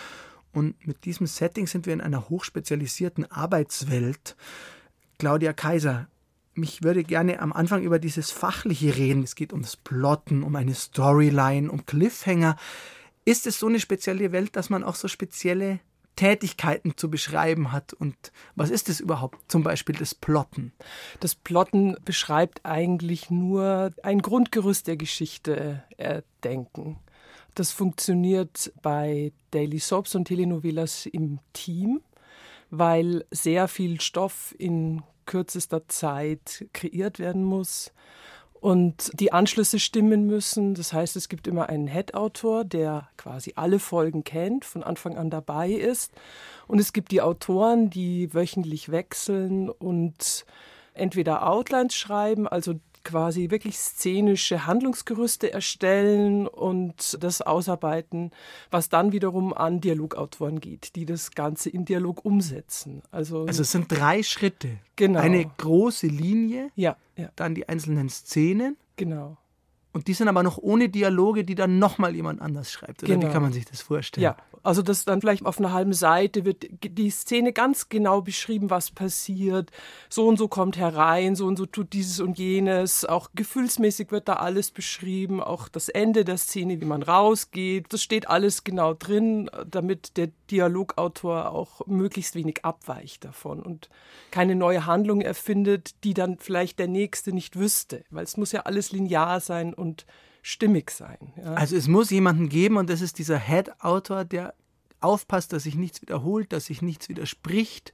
Und 0.58 0.88
mit 0.88 1.06
diesem 1.06 1.28
Setting 1.28 1.68
sind 1.68 1.86
wir 1.86 1.94
in 1.94 2.02
einer 2.02 2.30
hochspezialisierten 2.30 3.32
Arbeitswelt. 3.32 4.36
Claudia 5.20 5.54
Kaiser, 5.54 6.08
mich 6.56 6.82
würde 6.82 7.04
gerne 7.04 7.42
am 7.42 7.54
Anfang 7.54 7.84
über 7.84 8.00
dieses 8.00 8.32
Fachliche 8.32 8.98
reden. 8.98 9.22
Es 9.22 9.36
geht 9.36 9.54
um 9.54 9.62
das 9.62 9.78
Plotten, 9.78 10.42
um 10.42 10.56
eine 10.56 10.74
Storyline, 10.74 11.72
um 11.72 11.86
Cliffhanger. 11.86 12.58
Ist 13.24 13.46
es 13.46 13.60
so 13.60 13.68
eine 13.68 13.80
spezielle 13.80 14.32
Welt, 14.32 14.56
dass 14.56 14.72
man 14.72 14.84
auch 14.84 14.96
so 14.96 15.08
spezielle 15.08 15.80
Tätigkeiten 16.16 16.98
zu 16.98 17.12
beschreiben 17.12 17.72
hat. 17.72 17.94
Und 17.94 18.16
was 18.56 18.72
ist 18.72 18.90
es 18.90 19.00
überhaupt, 19.00 19.52
zum 19.52 19.62
Beispiel 19.62 19.94
das 19.94 20.16
Plotten? 20.16 20.74
Das 21.20 21.36
Plotten 21.36 21.96
beschreibt 22.04 22.66
eigentlich 22.66 23.30
nur 23.30 23.92
ein 24.02 24.24
Grundgerüst 24.24 24.88
der 24.88 24.98
Geschichte 24.98 25.84
erdenken. 25.98 26.98
Das 27.58 27.72
funktioniert 27.72 28.72
bei 28.84 29.32
Daily 29.50 29.80
Soaps 29.80 30.14
und 30.14 30.26
Telenovelas 30.26 31.08
im 31.08 31.40
Team, 31.54 32.02
weil 32.70 33.26
sehr 33.32 33.68
viel 33.68 34.00
Stoff 34.00 34.54
in 34.60 35.02
kürzester 35.26 35.88
Zeit 35.88 36.68
kreiert 36.72 37.18
werden 37.18 37.44
muss 37.44 37.94
und 38.54 39.10
die 39.20 39.34
Anschlüsse 39.34 39.80
stimmen 39.80 40.28
müssen. 40.28 40.76
Das 40.76 40.94
heißt, 40.94 41.16
es 41.16 41.30
gibt 41.30 41.48
immer 41.48 41.68
einen 41.68 41.88
Head-Autor, 41.88 42.64
der 42.64 43.10
quasi 43.18 43.54
alle 43.56 43.80
Folgen 43.80 44.24
kennt, 44.24 44.64
von 44.64 44.84
Anfang 44.84 45.18
an 45.18 45.32
dabei 45.32 45.72
ist. 45.72 46.14
Und 46.68 46.78
es 46.78 46.94
gibt 46.94 47.12
die 47.12 47.22
Autoren, 47.22 47.90
die 47.90 48.36
wöchentlich 48.36 48.90
wechseln 48.90 49.72
und 49.72 50.46
entweder 50.94 51.50
Outlines 51.50 51.96
schreiben, 51.96 52.48
also 52.48 52.76
quasi 53.08 53.50
wirklich 53.50 53.78
szenische 53.78 54.66
Handlungsgerüste 54.68 55.54
erstellen 55.54 56.46
und 56.46 57.18
das 57.24 57.42
ausarbeiten, 57.42 58.32
was 58.70 58.90
dann 58.90 59.14
wiederum 59.14 59.54
an 59.54 59.80
Dialogautoren 59.80 60.60
geht, 60.60 60.96
die 60.98 61.06
das 61.06 61.32
Ganze 61.32 61.70
in 61.70 61.86
Dialog 61.86 62.26
umsetzen. 62.26 63.02
Also, 63.10 63.46
also 63.46 63.62
es 63.62 63.72
sind 63.72 63.90
drei 63.90 64.24
Schritte. 64.24 64.78
Genau. 64.98 65.22
Eine 65.22 65.46
große 65.46 66.08
Linie, 66.08 66.70
ja, 66.76 66.98
ja. 67.16 67.30
dann 67.38 67.56
die 67.56 67.70
einzelnen 67.70 68.10
Szenen. 68.10 68.76
Genau. 68.98 69.38
Und 69.94 70.08
die 70.08 70.14
sind 70.14 70.28
aber 70.28 70.44
noch 70.44 70.58
ohne 70.58 70.90
Dialoge, 70.90 71.44
die 71.44 71.56
dann 71.56 71.80
nochmal 71.80 72.16
jemand 72.16 72.42
anders 72.42 72.72
schreibt. 72.72 73.02
Oder 73.04 73.14
Genau. 73.16 73.28
wie 73.28 73.32
kann 73.32 73.42
man 73.42 73.54
sich 73.54 73.66
das 73.66 73.82
vorstellen? 73.82 74.24
Ja, 74.24 74.38
also 74.62 74.82
das 74.82 75.06
dann 75.06 75.22
vielleicht 75.22 75.46
auf 75.46 75.60
einer 75.60 75.72
halben 75.72 75.94
Seite 75.94 76.46
wird 76.46 76.68
die 76.84 77.10
Szene 77.10 77.54
ganz 77.54 77.90
genau 77.90 78.22
beschrieben, 78.22 78.70
was 78.70 78.92
passiert. 78.92 79.72
So 80.10 80.28
und 80.28 80.38
so 80.38 80.48
kommt 80.50 80.78
herein, 80.78 81.36
so 81.36 81.48
und 81.48 81.58
so 81.58 81.66
tut 81.66 81.94
dieses 81.94 82.20
und 82.20 82.38
jenes. 82.38 83.06
Auch 83.06 83.30
gefühlsmäßig 83.34 84.12
wird 84.12 84.28
da 84.28 84.34
alles 84.34 84.70
beschrieben, 84.72 85.42
auch 85.42 85.68
das 85.70 85.90
Ende 85.90 86.26
der 86.26 86.38
Szene, 86.38 86.80
wie 86.82 86.86
man 86.86 87.02
rausgeht. 87.02 87.92
Das 87.92 88.04
steht 88.04 88.30
alles 88.30 88.64
genau 88.64 88.94
drin, 88.94 89.50
damit 89.66 90.18
der 90.18 90.30
Dialogautor 90.52 91.52
auch 91.52 91.88
möglichst 91.88 92.36
wenig 92.36 92.64
abweicht 92.64 93.24
davon 93.24 93.62
und 93.64 93.90
keine 94.32 94.56
neue 94.56 94.86
Handlung 94.86 95.22
erfindet, 95.22 96.04
die 96.04 96.14
dann 96.14 96.38
vielleicht 96.38 96.78
der 96.78 96.88
Nächste 96.88 97.32
nicht 97.34 97.58
wüsste. 97.58 98.04
Weil 98.10 98.26
es 98.26 98.38
muss 98.38 98.52
ja 98.52 98.62
alles 98.62 98.92
linear 98.92 99.40
sein 99.40 99.74
und 99.74 99.87
stimmig 100.42 100.92
sein. 100.92 101.34
Ja. 101.38 101.54
Also 101.54 101.76
es 101.76 101.88
muss 101.88 102.10
jemanden 102.10 102.50
geben 102.50 102.78
und 102.78 102.90
das 102.90 103.02
ist 103.02 103.20
dieser 103.20 103.38
Head-Autor, 103.38 104.26
der 104.26 104.54
aufpasst, 105.00 105.54
dass 105.54 105.64
sich 105.64 105.76
nichts 105.76 106.02
wiederholt, 106.02 106.52
dass 106.54 106.66
sich 106.66 106.82
nichts 106.82 107.10
widerspricht 107.10 107.94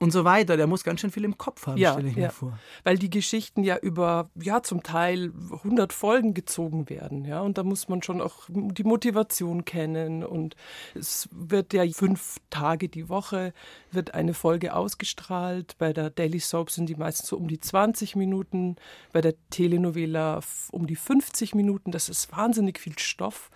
und 0.00 0.12
so 0.12 0.24
weiter. 0.24 0.56
Der 0.56 0.66
muss 0.66 0.82
ganz 0.82 1.00
schön 1.00 1.10
viel 1.10 1.24
im 1.24 1.38
Kopf 1.38 1.66
haben, 1.66 1.76
ja, 1.76 1.92
stelle 1.92 2.08
ich 2.08 2.16
ja. 2.16 2.24
mir 2.24 2.30
vor. 2.30 2.58
Weil 2.84 2.98
die 2.98 3.10
Geschichten 3.10 3.62
ja 3.62 3.76
über, 3.76 4.30
ja, 4.34 4.62
zum 4.62 4.82
Teil 4.82 5.32
100 5.52 5.92
Folgen 5.92 6.34
gezogen 6.34 6.88
werden, 6.88 7.24
ja. 7.24 7.40
Und 7.40 7.58
da 7.58 7.62
muss 7.62 7.88
man 7.88 8.02
schon 8.02 8.20
auch 8.20 8.48
die 8.48 8.84
Motivation 8.84 9.64
kennen. 9.64 10.24
Und 10.24 10.56
es 10.94 11.28
wird 11.32 11.74
ja 11.74 11.84
fünf 11.90 12.38
Tage 12.48 12.88
die 12.88 13.08
Woche 13.08 13.52
wird 13.90 14.14
eine 14.14 14.34
Folge 14.34 14.74
ausgestrahlt. 14.74 15.76
Bei 15.78 15.92
der 15.92 16.10
Daily 16.10 16.40
Soap 16.40 16.70
sind 16.70 16.88
die 16.88 16.96
meistens 16.96 17.28
so 17.28 17.36
um 17.36 17.46
die 17.46 17.60
20 17.60 18.16
Minuten, 18.16 18.76
bei 19.12 19.20
der 19.20 19.34
Telenovela 19.50 20.40
um 20.72 20.86
die 20.86 20.96
50 20.96 21.54
Minuten. 21.54 21.92
Das 21.92 22.08
ist 22.08 22.32
wahnsinnig 22.32 22.78
viel 22.78 22.98
Stoff. 22.98 23.50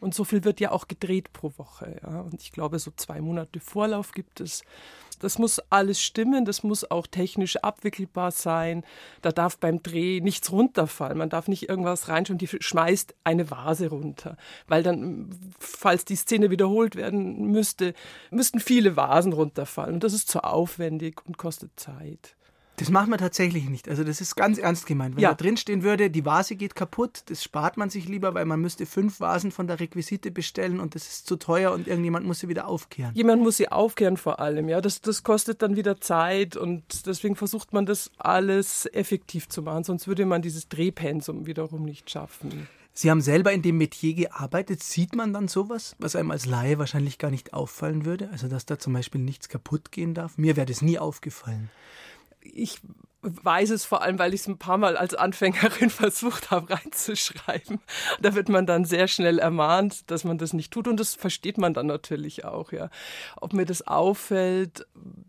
Und 0.00 0.14
so 0.14 0.24
viel 0.24 0.44
wird 0.44 0.60
ja 0.60 0.70
auch 0.70 0.86
gedreht 0.86 1.32
pro 1.32 1.52
Woche. 1.56 1.98
Ja. 2.02 2.20
Und 2.20 2.40
ich 2.40 2.52
glaube, 2.52 2.78
so 2.78 2.92
zwei 2.94 3.20
Monate 3.20 3.58
Vorlauf 3.60 4.12
gibt 4.12 4.40
es. 4.40 4.62
Das 5.18 5.38
muss 5.38 5.60
alles 5.70 6.00
stimmen, 6.00 6.44
das 6.44 6.62
muss 6.62 6.90
auch 6.90 7.06
technisch 7.06 7.56
abwickelbar 7.56 8.30
sein. 8.30 8.84
Da 9.22 9.32
darf 9.32 9.58
beim 9.58 9.82
Dreh 9.82 10.20
nichts 10.20 10.50
runterfallen. 10.52 11.18
Man 11.18 11.30
darf 11.30 11.48
nicht 11.48 11.68
irgendwas 11.68 12.08
reinschauen, 12.08 12.38
die 12.38 12.48
schmeißt 12.48 13.14
eine 13.24 13.50
Vase 13.50 13.88
runter. 13.88 14.36
Weil 14.66 14.82
dann, 14.82 15.30
falls 15.58 16.04
die 16.04 16.16
Szene 16.16 16.50
wiederholt 16.50 16.96
werden 16.96 17.50
müsste, 17.50 17.94
müssten 18.30 18.60
viele 18.60 18.96
Vasen 18.96 19.32
runterfallen. 19.32 19.94
Und 19.94 20.04
das 20.04 20.12
ist 20.12 20.28
zu 20.28 20.44
aufwendig 20.44 21.20
und 21.26 21.38
kostet 21.38 21.78
Zeit. 21.78 22.37
Das 22.78 22.90
macht 22.90 23.08
man 23.08 23.18
tatsächlich 23.18 23.68
nicht. 23.68 23.88
Also 23.88 24.04
das 24.04 24.20
ist 24.20 24.36
ganz 24.36 24.58
ernst 24.58 24.86
gemeint. 24.86 25.16
Wenn 25.16 25.22
Ja. 25.22 25.30
da 25.30 25.34
drin 25.34 25.56
stehen 25.56 25.82
würde, 25.82 26.10
die 26.10 26.24
Vase 26.24 26.54
geht 26.56 26.74
kaputt, 26.74 27.22
das 27.26 27.42
spart 27.42 27.76
man 27.76 27.90
sich 27.90 28.06
lieber, 28.08 28.34
weil 28.34 28.44
man 28.44 28.60
müsste 28.60 28.86
fünf 28.86 29.20
Vasen 29.20 29.50
von 29.50 29.66
der 29.66 29.80
Requisite 29.80 30.30
bestellen 30.30 30.78
und 30.80 30.94
das 30.94 31.08
ist 31.08 31.26
zu 31.26 31.36
teuer 31.36 31.72
und 31.72 31.88
irgendjemand 31.88 32.26
muss 32.26 32.40
sie 32.40 32.48
wieder 32.48 32.68
aufkehren. 32.68 33.14
Jemand 33.14 33.42
muss 33.42 33.56
sie 33.56 33.70
aufkehren 33.70 34.16
vor 34.16 34.38
allem, 34.40 34.68
ja. 34.68 34.80
Das, 34.80 35.00
das 35.00 35.22
kostet 35.22 35.60
dann 35.62 35.76
wieder 35.76 36.00
Zeit 36.00 36.56
und 36.56 37.06
deswegen 37.06 37.36
versucht 37.36 37.72
man 37.72 37.84
das 37.86 38.10
alles 38.16 38.86
effektiv 38.92 39.48
zu 39.48 39.62
machen, 39.62 39.84
sonst 39.84 40.06
würde 40.06 40.24
man 40.26 40.42
dieses 40.42 40.68
Drehpensum 40.68 41.46
wiederum 41.46 41.84
nicht 41.84 42.08
schaffen. 42.10 42.68
Sie 42.92 43.12
haben 43.12 43.20
selber 43.20 43.52
in 43.52 43.62
dem 43.62 43.78
Metier 43.78 44.12
gearbeitet. 44.14 44.82
Sieht 44.82 45.14
man 45.14 45.32
dann 45.32 45.46
sowas, 45.46 45.94
was 46.00 46.16
einem 46.16 46.32
als 46.32 46.46
Laie 46.46 46.80
wahrscheinlich 46.80 47.18
gar 47.18 47.30
nicht 47.30 47.54
auffallen 47.54 48.04
würde? 48.04 48.28
Also, 48.32 48.48
dass 48.48 48.66
da 48.66 48.76
zum 48.76 48.92
Beispiel 48.92 49.20
nichts 49.20 49.48
kaputt 49.48 49.92
gehen 49.92 50.14
darf? 50.14 50.36
Mir 50.36 50.56
wäre 50.56 50.66
das 50.66 50.82
nie 50.82 50.98
aufgefallen. 50.98 51.70
Ich 52.40 52.80
weiß 53.22 53.70
es 53.70 53.84
vor 53.84 54.02
allem, 54.02 54.18
weil 54.18 54.32
ich 54.32 54.42
es 54.42 54.46
ein 54.46 54.58
paar 54.58 54.78
Mal 54.78 54.96
als 54.96 55.14
Anfängerin 55.14 55.90
versucht 55.90 56.50
habe 56.50 56.70
reinzuschreiben. 56.70 57.80
Da 58.20 58.34
wird 58.34 58.48
man 58.48 58.66
dann 58.66 58.84
sehr 58.84 59.08
schnell 59.08 59.38
ermahnt, 59.38 60.10
dass 60.10 60.24
man 60.24 60.38
das 60.38 60.52
nicht 60.52 60.72
tut 60.72 60.86
und 60.86 60.98
das 61.00 61.14
versteht 61.14 61.58
man 61.58 61.74
dann 61.74 61.86
natürlich 61.86 62.44
auch, 62.44 62.72
ja. 62.72 62.90
Ob 63.40 63.52
mir 63.52 63.64
das 63.66 63.86
auffällt, 63.86 64.86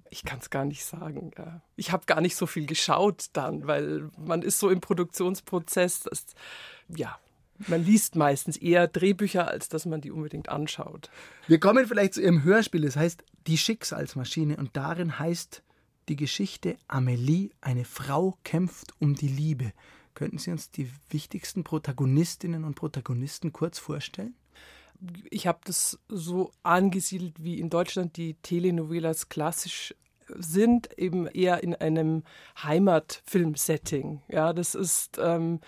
ich 0.09 0.23
kann 0.23 0.39
es 0.39 0.49
gar 0.49 0.65
nicht 0.65 0.85
sagen. 0.85 1.31
Ja. 1.37 1.61
Ich 1.75 1.91
habe 1.91 2.05
gar 2.05 2.21
nicht 2.21 2.35
so 2.35 2.45
viel 2.45 2.65
geschaut 2.65 3.27
dann, 3.33 3.67
weil 3.67 4.09
man 4.17 4.43
ist 4.43 4.59
so 4.59 4.69
im 4.69 4.81
Produktionsprozess, 4.81 6.01
dass, 6.01 6.25
ja, 6.95 7.17
man 7.67 7.83
liest 7.83 8.15
meistens 8.15 8.55
eher 8.55 8.87
Drehbücher, 8.87 9.47
als 9.47 9.67
dass 9.67 9.85
man 9.85 9.99
die 9.99 10.11
unbedingt 10.11 10.47
anschaut. 10.47 11.09
Wir 11.47 11.59
kommen 11.59 11.87
vielleicht 11.87 12.13
zu 12.13 12.21
Ihrem 12.21 12.43
Hörspiel. 12.43 12.81
Das 12.81 12.95
heißt 12.95 13.23
Die 13.47 13.57
Schicksalsmaschine 13.57 14.55
und 14.55 14.77
darin 14.77 15.19
heißt 15.19 15.61
die 16.09 16.15
Geschichte 16.15 16.77
Amelie, 16.87 17.51
eine 17.61 17.85
Frau 17.85 18.37
kämpft 18.43 18.93
um 18.99 19.15
die 19.15 19.27
Liebe. 19.27 19.71
Könnten 20.13 20.39
Sie 20.39 20.51
uns 20.51 20.71
die 20.71 20.89
wichtigsten 21.09 21.63
Protagonistinnen 21.63 22.65
und 22.65 22.75
Protagonisten 22.75 23.53
kurz 23.53 23.79
vorstellen? 23.79 24.35
ich 25.29 25.47
habe 25.47 25.59
das 25.63 25.99
so 26.07 26.51
angesiedelt, 26.63 27.43
wie 27.43 27.59
in 27.59 27.69
Deutschland 27.69 28.17
die 28.17 28.35
Telenovelas 28.35 29.29
klassisch 29.29 29.95
sind, 30.37 30.95
eben 30.99 31.25
eher 31.25 31.63
in 31.63 31.73
einem 31.73 32.23
Heimatfilm-Setting. 32.61 34.21
Ja, 34.27 34.53
das 34.53 34.75
ist, 34.75 35.17
ähm, 35.19 35.59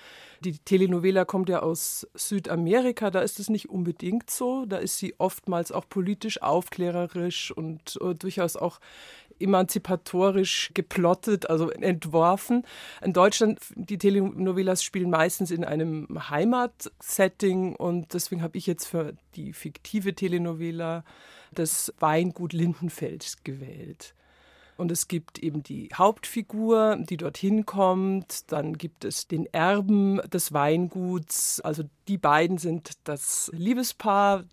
die 0.42 0.60
Telenovela 0.60 1.26
kommt 1.26 1.50
ja 1.50 1.62
aus 1.62 2.08
Südamerika, 2.14 3.10
da 3.10 3.22
ist 3.22 3.40
es 3.40 3.50
nicht 3.50 3.70
unbedingt 3.70 4.30
so. 4.30 4.66
Da 4.66 4.78
ist 4.78 5.00
sie 5.00 5.16
oftmals 5.18 5.72
auch 5.72 5.90
politisch 5.90 6.44
aufklärerisch 6.44 7.52
und 7.52 7.98
äh, 8.02 8.14
durchaus 8.14 8.56
auch 8.56 8.80
emanzipatorisch 9.42 10.72
geplottet, 10.74 11.50
also 11.50 11.70
entworfen. 11.70 12.64
In 13.04 13.14
Deutschland, 13.14 13.60
die 13.76 13.98
Telenovelas 13.98 14.84
spielen 14.84 15.10
meistens 15.10 15.52
in 15.52 15.64
einem 15.64 16.30
Heimatsetting 16.30 17.76
und 17.76 18.14
deswegen 18.14 18.42
habe 18.42 18.58
ich 18.58 18.68
jetzt 18.68 18.86
für 18.86 19.14
die 19.36 19.54
fiktive 19.54 20.14
Telenovela 20.14 21.04
das 21.54 21.94
Weingut 22.00 22.54
Lindenfeld 22.54 23.38
gewählt. 23.44 24.14
Und 24.82 24.92
es 24.92 25.08
gibt 25.08 25.38
eben 25.38 25.62
die 25.62 25.90
Hauptfigur, 25.94 26.98
die 27.08 27.16
dorthin 27.16 27.68
kommt. 27.68 28.52
Dann 28.52 28.80
gibt 28.80 29.06
es 29.06 29.28
den 29.28 29.46
Erben 29.54 30.20
des 30.34 30.54
Weinguts. 30.54 31.62
Also 31.62 31.84
die 32.08 32.18
beiden 32.18 32.58
sind 32.58 32.94
das 33.04 33.52
Liebespaar, 33.54 34.44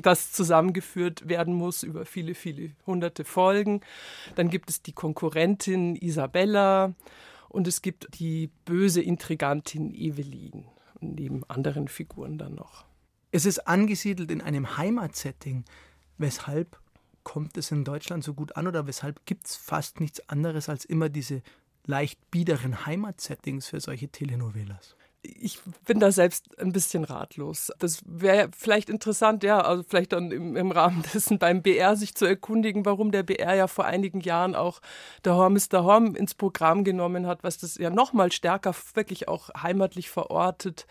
das 0.00 0.30
zusammengeführt 0.30 1.28
werden 1.28 1.54
muss 1.54 1.82
über 1.82 2.04
viele, 2.04 2.36
viele 2.36 2.70
hunderte 2.86 3.24
Folgen. 3.24 3.80
Dann 4.36 4.48
gibt 4.48 4.70
es 4.70 4.80
die 4.80 4.92
Konkurrentin 4.92 5.96
Isabella 5.96 6.94
und 7.48 7.66
es 7.66 7.82
gibt 7.82 8.20
die 8.20 8.52
böse 8.64 9.02
Intrigantin 9.02 9.92
Evelyn. 9.92 10.66
Neben 11.00 11.42
anderen 11.50 11.88
Figuren 11.88 12.38
dann 12.38 12.54
noch. 12.54 12.84
Es 13.32 13.44
ist 13.44 13.66
angesiedelt 13.66 14.30
in 14.30 14.40
einem 14.40 14.76
Heimatsetting. 14.76 15.64
Weshalb 16.16 16.78
kommt 17.28 17.58
es 17.58 17.70
in 17.70 17.84
Deutschland 17.84 18.24
so 18.24 18.32
gut 18.32 18.56
an 18.56 18.66
oder 18.66 18.86
weshalb 18.86 19.26
gibt 19.26 19.48
es 19.48 19.54
fast 19.54 20.00
nichts 20.00 20.30
anderes 20.30 20.70
als 20.70 20.86
immer 20.86 21.10
diese 21.10 21.42
leicht 21.84 22.30
biederen 22.30 22.86
Heimatsettings 22.86 23.66
für 23.66 23.80
solche 23.80 24.08
Telenovelas? 24.08 24.96
Ich 25.22 25.58
bin 25.84 25.98
da 25.98 26.12
selbst 26.12 26.58
ein 26.60 26.72
bisschen 26.72 27.02
ratlos. 27.02 27.72
Das 27.80 28.02
wäre 28.06 28.50
vielleicht 28.56 28.88
interessant, 28.88 29.42
ja, 29.42 29.60
also 29.60 29.82
vielleicht 29.82 30.12
dann 30.12 30.30
im, 30.30 30.56
im, 30.56 30.70
Rahmen 30.70 31.02
dessen 31.14 31.38
beim 31.38 31.62
BR 31.62 31.96
sich 31.96 32.14
zu 32.14 32.24
erkundigen, 32.24 32.84
warum 32.84 33.10
der 33.10 33.24
BR 33.24 33.54
ja 33.54 33.66
vor 33.66 33.84
einigen 33.84 34.20
Jahren 34.20 34.54
auch 34.54 34.80
der 35.24 35.34
Horm 35.34 35.58
der 35.72 35.84
Horm 35.84 36.14
ins 36.14 36.34
Programm 36.34 36.84
genommen 36.84 37.26
hat, 37.26 37.42
was 37.42 37.58
das 37.58 37.78
ja 37.78 37.90
nochmal 37.90 38.30
stärker 38.30 38.74
wirklich 38.94 39.26
auch 39.26 39.50
heimatlich 39.60 40.08
verortet. 40.08 40.86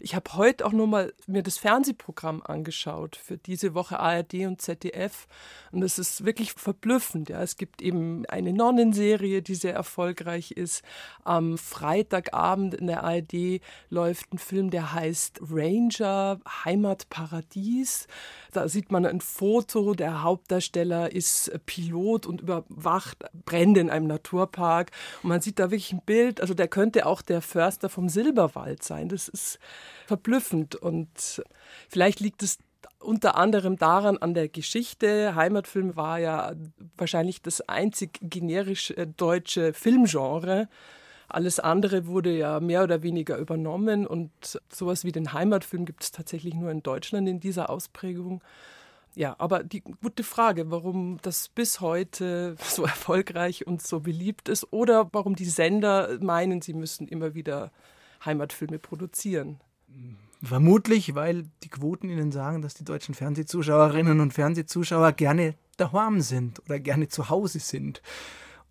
Ich 0.00 0.14
habe 0.14 0.34
heute 0.34 0.66
auch 0.66 0.72
nur 0.72 0.86
mal 0.86 1.12
mir 1.26 1.42
das 1.42 1.58
Fernsehprogramm 1.58 2.42
angeschaut 2.42 3.16
für 3.16 3.38
diese 3.38 3.74
Woche 3.74 3.98
ARD 3.98 4.34
und 4.46 4.60
ZDF 4.60 5.26
und 5.72 5.82
es 5.82 5.98
ist 5.98 6.24
wirklich 6.24 6.52
verblüffend. 6.52 7.28
Ja. 7.28 7.42
Es 7.42 7.56
gibt 7.56 7.80
eben 7.80 8.26
eine 8.26 8.52
Nonnenserie, 8.52 9.42
die 9.42 9.54
sehr 9.54 9.74
erfolgreich 9.74 10.50
ist. 10.50 10.82
Am 11.24 11.58
Freitagabend 11.58 12.74
in 12.74 12.86
der 12.86 13.02
ARD 13.02 13.60
läuft 13.90 14.32
ein 14.32 14.38
Film, 14.38 14.70
der 14.70 14.92
heißt 14.92 15.40
Ranger 15.50 16.40
Heimatparadies. 16.64 18.06
Da 18.52 18.68
sieht 18.68 18.90
man 18.92 19.06
ein 19.06 19.20
Foto, 19.20 19.94
der 19.94 20.22
Hauptdarsteller 20.22 21.12
ist 21.12 21.52
Pilot 21.66 22.26
und 22.26 22.42
überwacht 22.42 23.24
Brände 23.44 23.80
in 23.80 23.90
einem 23.90 24.06
Naturpark 24.06 24.90
und 25.22 25.28
man 25.28 25.40
sieht 25.40 25.58
da 25.58 25.70
wirklich 25.70 25.92
ein 25.92 26.02
Bild, 26.04 26.40
also 26.40 26.54
der 26.54 26.68
könnte 26.68 27.06
auch 27.06 27.22
der 27.22 27.42
Förster 27.42 27.88
vom 27.88 28.08
Silberwald 28.08 28.82
sein. 28.82 29.08
Das 29.08 29.28
ist 29.28 29.58
verblüffend 30.06 30.76
und 30.76 31.42
vielleicht 31.88 32.20
liegt 32.20 32.42
es 32.42 32.58
unter 33.04 33.36
anderem 33.36 33.76
daran 33.76 34.18
an 34.18 34.34
der 34.34 34.48
Geschichte. 34.48 35.34
Heimatfilm 35.34 35.96
war 35.96 36.18
ja 36.18 36.52
wahrscheinlich 36.96 37.42
das 37.42 37.60
einzig 37.60 38.18
generisch 38.22 38.90
äh, 38.92 39.06
deutsche 39.06 39.72
Filmgenre. 39.72 40.68
Alles 41.28 41.58
andere 41.60 42.06
wurde 42.06 42.36
ja 42.36 42.60
mehr 42.60 42.82
oder 42.84 43.02
weniger 43.02 43.38
übernommen 43.38 44.06
und 44.06 44.60
sowas 44.68 45.04
wie 45.04 45.12
den 45.12 45.32
Heimatfilm 45.32 45.84
gibt 45.84 46.02
es 46.02 46.12
tatsächlich 46.12 46.54
nur 46.54 46.70
in 46.70 46.82
Deutschland 46.82 47.28
in 47.28 47.40
dieser 47.40 47.70
Ausprägung. 47.70 48.42
Ja, 49.16 49.36
aber 49.38 49.62
die 49.62 49.80
gute 49.80 50.24
Frage, 50.24 50.70
warum 50.70 51.18
das 51.22 51.48
bis 51.48 51.80
heute 51.80 52.56
so 52.62 52.82
erfolgreich 52.84 53.66
und 53.66 53.82
so 53.82 54.00
beliebt 54.00 54.48
ist 54.48 54.72
oder 54.72 55.08
warum 55.12 55.36
die 55.36 55.44
Sender 55.44 56.18
meinen, 56.20 56.60
sie 56.60 56.74
müssen 56.74 57.08
immer 57.08 57.34
wieder 57.34 57.70
Heimatfilme 58.24 58.78
produzieren. 58.78 59.60
Vermutlich, 60.42 61.14
weil 61.14 61.44
die 61.62 61.68
Quoten 61.68 62.10
Ihnen 62.10 62.32
sagen, 62.32 62.60
dass 62.60 62.74
die 62.74 62.84
deutschen 62.84 63.14
Fernsehzuschauerinnen 63.14 64.20
und 64.20 64.32
Fernsehzuschauer 64.32 65.12
gerne 65.12 65.54
daheim 65.76 66.20
sind 66.20 66.60
oder 66.66 66.78
gerne 66.80 67.08
zu 67.08 67.30
Hause 67.30 67.60
sind. 67.60 68.02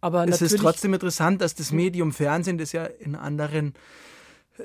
Aber 0.04 0.28
es 0.28 0.42
ist 0.42 0.58
trotzdem 0.58 0.94
interessant, 0.94 1.42
dass 1.42 1.56
das 1.56 1.72
Medium 1.72 2.12
Fernsehen, 2.12 2.58
das 2.58 2.74
ja 2.74 2.84
in 2.84 3.16
anderen 3.16 3.74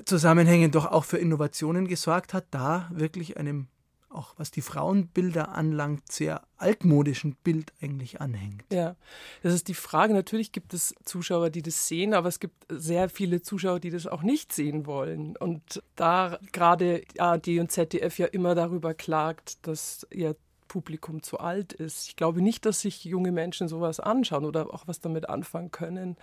Zusammenhängen 0.04 0.72
doch 0.72 0.86
auch 0.86 1.04
für 1.04 1.18
Innovationen 1.18 1.86
gesorgt 1.86 2.34
hat, 2.34 2.46
da 2.50 2.90
wirklich 2.92 3.36
einem 3.36 3.68
auch 4.10 4.34
was 4.36 4.50
die 4.50 4.62
Frauenbilder 4.62 5.50
anlangt, 5.50 6.10
sehr 6.10 6.42
altmodischen 6.56 7.36
Bild 7.44 7.72
eigentlich 7.80 8.20
anhängt. 8.20 8.64
Ja, 8.72 8.96
das 9.42 9.54
ist 9.54 9.68
die 9.68 9.74
Frage. 9.74 10.14
Natürlich 10.14 10.50
gibt 10.50 10.74
es 10.74 10.94
Zuschauer, 11.04 11.50
die 11.50 11.62
das 11.62 11.86
sehen, 11.86 12.14
aber 12.14 12.28
es 12.28 12.40
gibt 12.40 12.66
sehr 12.68 13.10
viele 13.10 13.42
Zuschauer, 13.42 13.80
die 13.80 13.90
das 13.90 14.06
auch 14.06 14.22
nicht 14.22 14.52
sehen 14.52 14.86
wollen. 14.86 15.36
Und 15.36 15.82
da 15.94 16.38
gerade 16.52 17.02
ARD 17.18 17.58
und 17.60 17.70
ZDF 17.70 18.18
ja 18.18 18.26
immer 18.26 18.54
darüber 18.54 18.94
klagt, 18.94 19.66
dass 19.66 20.06
ihr 20.10 20.36
Publikum 20.68 21.22
zu 21.22 21.38
alt 21.38 21.72
ist. 21.72 22.08
Ich 22.08 22.16
glaube 22.16 22.42
nicht, 22.42 22.66
dass 22.66 22.80
sich 22.80 23.04
junge 23.04 23.32
Menschen 23.32 23.68
sowas 23.68 24.00
anschauen 24.00 24.44
oder 24.44 24.72
auch 24.72 24.86
was 24.86 25.00
damit 25.00 25.28
anfangen 25.28 25.70
können 25.70 26.16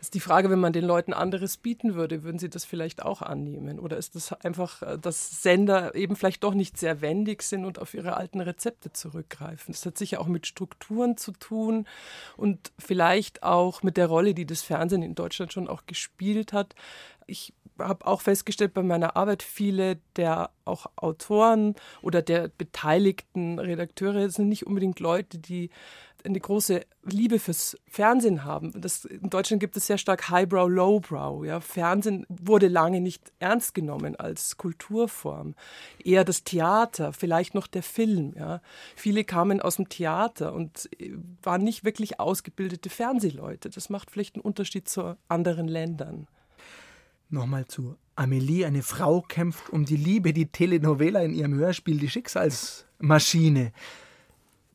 ist 0.00 0.14
die 0.14 0.20
Frage, 0.20 0.50
wenn 0.50 0.60
man 0.60 0.72
den 0.72 0.84
Leuten 0.84 1.12
anderes 1.12 1.56
bieten 1.56 1.94
würde, 1.94 2.22
würden 2.22 2.38
sie 2.38 2.48
das 2.48 2.64
vielleicht 2.64 3.02
auch 3.02 3.22
annehmen? 3.22 3.78
Oder 3.78 3.96
ist 3.98 4.14
das 4.14 4.32
einfach, 4.32 4.82
äh, 4.82 4.98
dass 4.98 5.42
Sender 5.42 5.94
eben 5.94 6.16
vielleicht 6.16 6.42
doch 6.42 6.54
nicht 6.54 6.78
sehr 6.78 7.00
wendig 7.00 7.42
sind 7.42 7.64
und 7.64 7.78
auf 7.78 7.94
ihre 7.94 8.16
alten 8.16 8.40
Rezepte 8.40 8.92
zurückgreifen? 8.92 9.72
Das 9.72 9.84
hat 9.84 9.98
sicher 9.98 10.20
auch 10.20 10.26
mit 10.26 10.46
Strukturen 10.46 11.16
zu 11.16 11.32
tun 11.32 11.86
und 12.36 12.72
vielleicht 12.78 13.42
auch 13.42 13.82
mit 13.82 13.96
der 13.96 14.06
Rolle, 14.06 14.34
die 14.34 14.46
das 14.46 14.62
Fernsehen 14.62 15.02
in 15.02 15.14
Deutschland 15.14 15.52
schon 15.52 15.68
auch 15.68 15.86
gespielt 15.86 16.52
hat. 16.52 16.74
Ich 17.26 17.52
habe 17.78 18.06
auch 18.06 18.20
festgestellt 18.20 18.74
bei 18.74 18.82
meiner 18.82 19.16
Arbeit, 19.16 19.42
viele 19.42 19.98
der 20.16 20.50
auch 20.64 20.86
Autoren 20.96 21.74
oder 22.02 22.22
der 22.22 22.48
beteiligten 22.48 23.58
Redakteure 23.58 24.28
sind 24.30 24.48
nicht 24.48 24.66
unbedingt 24.66 25.00
Leute, 25.00 25.38
die 25.38 25.70
eine 26.24 26.40
große 26.40 26.82
Liebe 27.04 27.38
fürs 27.38 27.76
Fernsehen 27.86 28.44
haben. 28.44 28.72
Das, 28.80 29.04
in 29.04 29.30
Deutschland 29.30 29.60
gibt 29.60 29.76
es 29.76 29.86
sehr 29.86 29.98
stark 29.98 30.30
Highbrow, 30.30 30.68
Lowbrow. 30.68 31.44
Ja. 31.44 31.60
Fernsehen 31.60 32.26
wurde 32.28 32.68
lange 32.68 33.00
nicht 33.00 33.32
ernst 33.38 33.74
genommen 33.74 34.16
als 34.16 34.56
Kulturform. 34.56 35.54
Eher 36.02 36.24
das 36.24 36.44
Theater, 36.44 37.12
vielleicht 37.12 37.54
noch 37.54 37.66
der 37.66 37.82
Film. 37.82 38.34
Ja. 38.36 38.60
Viele 38.96 39.24
kamen 39.24 39.60
aus 39.60 39.76
dem 39.76 39.88
Theater 39.88 40.52
und 40.52 40.88
äh, 40.98 41.12
waren 41.42 41.62
nicht 41.62 41.84
wirklich 41.84 42.20
ausgebildete 42.20 42.90
Fernsehleute. 42.90 43.70
Das 43.70 43.90
macht 43.90 44.10
vielleicht 44.10 44.36
einen 44.36 44.42
Unterschied 44.42 44.88
zu 44.88 45.16
anderen 45.28 45.68
Ländern. 45.68 46.26
Nochmal 47.28 47.66
zu 47.66 47.96
Amelie. 48.16 48.66
Eine 48.66 48.82
Frau 48.82 49.22
kämpft 49.22 49.70
um 49.70 49.84
die 49.84 49.96
Liebe, 49.96 50.32
die 50.32 50.46
Telenovela 50.46 51.22
in 51.22 51.32
ihrem 51.32 51.54
Hörspiel 51.54 51.98
Die 51.98 52.10
Schicksalsmaschine. 52.10 53.72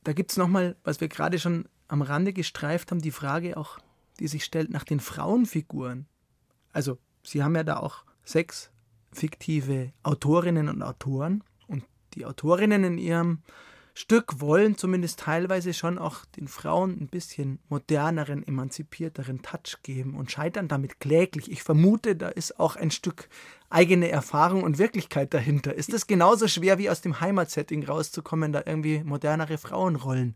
Da 0.05 0.13
gibt 0.13 0.29
es 0.29 0.37
nochmal, 0.37 0.75
was 0.83 1.01
wir 1.01 1.07
gerade 1.07 1.39
schon 1.39 1.67
am 1.87 2.03
Rande 2.03 2.31
gestreift 2.31 2.91
haben, 2.91 3.01
die 3.01 3.09
Frage 3.09 3.57
auch, 3.57 3.79
die 4.19 4.27
sich 4.27 4.45
stellt 4.45 4.69
nach 4.69 4.83
den 4.83 4.99
Frauenfiguren. 4.99 6.05
Also, 6.71 6.99
Sie 7.23 7.43
haben 7.43 7.55
ja 7.55 7.63
da 7.63 7.77
auch 7.77 8.03
sechs 8.23 8.69
fiktive 9.11 9.91
Autorinnen 10.03 10.69
und 10.69 10.83
Autoren 10.83 11.43
und 11.67 11.83
die 12.13 12.25
Autorinnen 12.25 12.83
in 12.83 12.97
ihrem 12.99 13.41
Stück 13.97 14.41
wollen 14.41 14.77
zumindest 14.77 15.21
teilweise 15.21 15.73
schon 15.73 15.97
auch 15.97 16.25
den 16.25 16.49
Frauen 16.49 16.99
ein 16.99 17.07
bisschen 17.07 17.59
moderneren, 17.69 18.45
emanzipierteren 18.45 19.41
Touch 19.41 19.83
geben 19.83 20.15
und 20.17 20.29
scheitern 20.29 20.67
damit 20.67 20.99
kläglich. 20.99 21.49
Ich 21.49 21.63
vermute, 21.63 22.17
da 22.17 22.27
ist 22.27 22.59
auch 22.59 22.75
ein 22.75 22.91
Stück 22.91 23.29
eigene 23.69 24.09
Erfahrung 24.09 24.63
und 24.63 24.79
Wirklichkeit 24.79 25.33
dahinter. 25.33 25.73
Ist 25.73 25.93
es 25.93 26.07
genauso 26.07 26.49
schwer 26.49 26.77
wie 26.77 26.89
aus 26.89 26.99
dem 26.99 27.21
Heimatsetting 27.21 27.85
rauszukommen, 27.85 28.51
da 28.51 28.63
irgendwie 28.65 29.01
modernere 29.01 29.57
Frauenrollen 29.57 30.35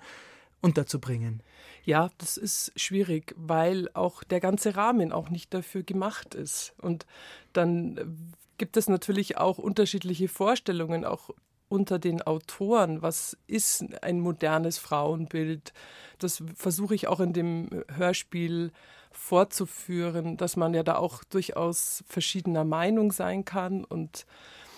unterzubringen? 0.61 1.43
Ja, 1.83 2.11
das 2.17 2.37
ist 2.37 2.71
schwierig, 2.77 3.35
weil 3.35 3.89
auch 3.93 4.23
der 4.23 4.39
ganze 4.39 4.77
Rahmen 4.77 5.11
auch 5.11 5.29
nicht 5.29 5.53
dafür 5.53 5.83
gemacht 5.83 6.33
ist. 6.33 6.75
Und 6.81 7.05
dann 7.51 8.33
gibt 8.57 8.77
es 8.77 8.87
natürlich 8.87 9.37
auch 9.37 9.57
unterschiedliche 9.57 10.29
Vorstellungen, 10.29 11.03
auch 11.03 11.31
unter 11.69 11.99
den 11.99 12.21
Autoren, 12.21 13.01
was 13.01 13.37
ist 13.47 13.85
ein 14.03 14.19
modernes 14.19 14.77
Frauenbild. 14.77 15.73
Das 16.17 16.43
versuche 16.55 16.95
ich 16.95 17.07
auch 17.07 17.19
in 17.19 17.33
dem 17.33 17.69
Hörspiel 17.95 18.71
fortzuführen, 19.11 20.37
dass 20.37 20.55
man 20.55 20.73
ja 20.73 20.83
da 20.83 20.95
auch 20.95 21.23
durchaus 21.23 22.03
verschiedener 22.07 22.63
Meinung 22.63 23.11
sein 23.11 23.45
kann 23.45 23.83
und 23.83 24.25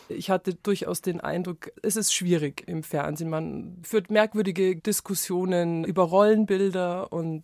ich 0.10 0.30
hatte 0.30 0.54
durchaus 0.56 1.02
den 1.02 1.22
Eindruck, 1.22 1.72
es 1.82 1.96
ist 1.96 2.14
schwierig 2.14 2.68
im 2.68 2.84
Fernsehen. 2.84 3.30
Man 3.30 3.78
führt 3.84 4.12
merkwürdige 4.12 4.76
Diskussionen 4.76 5.86
über 5.86 6.04
Rollenbilder 6.04 7.14
und 7.14 7.44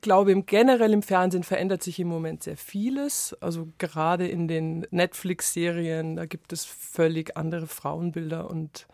glaube, 0.00 0.40
generell 0.42 0.92
im 0.92 1.02
Fernsehen 1.02 1.42
verändert 1.42 1.82
sich 1.82 1.98
im 1.98 2.08
Moment 2.08 2.42
sehr 2.42 2.56
vieles. 2.56 3.36
Also 3.40 3.68
gerade 3.78 4.26
in 4.28 4.48
den 4.48 4.86
Netflix-Serien, 4.90 6.16
da 6.16 6.26
gibt 6.26 6.52
es 6.52 6.64
völlig 6.64 7.36
andere 7.36 7.66
Frauenbilder 7.66 8.50
und 8.50 8.86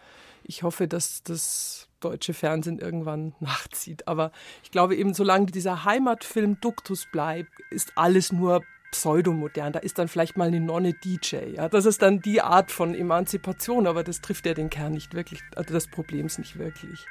ich 0.45 0.62
hoffe, 0.62 0.87
dass 0.87 1.23
das 1.23 1.88
deutsche 2.01 2.35
Fernsehen 2.35 2.79
irgendwann 2.79 3.35
nachzieht. 3.40 4.07
Aber 4.07 4.31
ich 4.62 4.71
glaube 4.71 4.97
eben, 4.97 5.14
solange 5.14 5.47
dieser 5.47 5.85
Heimatfilm 5.85 6.61
Duktus 6.61 7.07
bleibt, 7.11 7.51
ist 7.71 7.93
alles 7.97 8.31
nur 8.33 8.62
pseudomodern. 8.93 9.73
Da 9.73 9.81
ist 9.81 9.99
dann 9.99 10.09
vielleicht 10.09 10.37
mal 10.37 10.49
eine 10.49 10.61
Nonne 10.61 10.93
DJ. 10.93 11.55
Ja, 11.57 11.69
das 11.69 11.85
ist 11.85 12.03
dann 12.03 12.21
die 12.21 12.40
Art 12.40 12.71
von 12.71 12.95
Emanzipation, 12.95 13.87
aber 13.87 14.05
das 14.05 14.21
trifft 14.21 14.47
ja 14.47 14.55
den 14.55 14.71
Kern 14.71 14.93
nicht 14.93 15.14
wirklich, 15.14 15.40
also 15.57 15.75
das 15.75 15.88
Problem 15.88 16.27
ist 16.27 16.38
nicht 16.38 16.59
wirklich. 16.59 17.07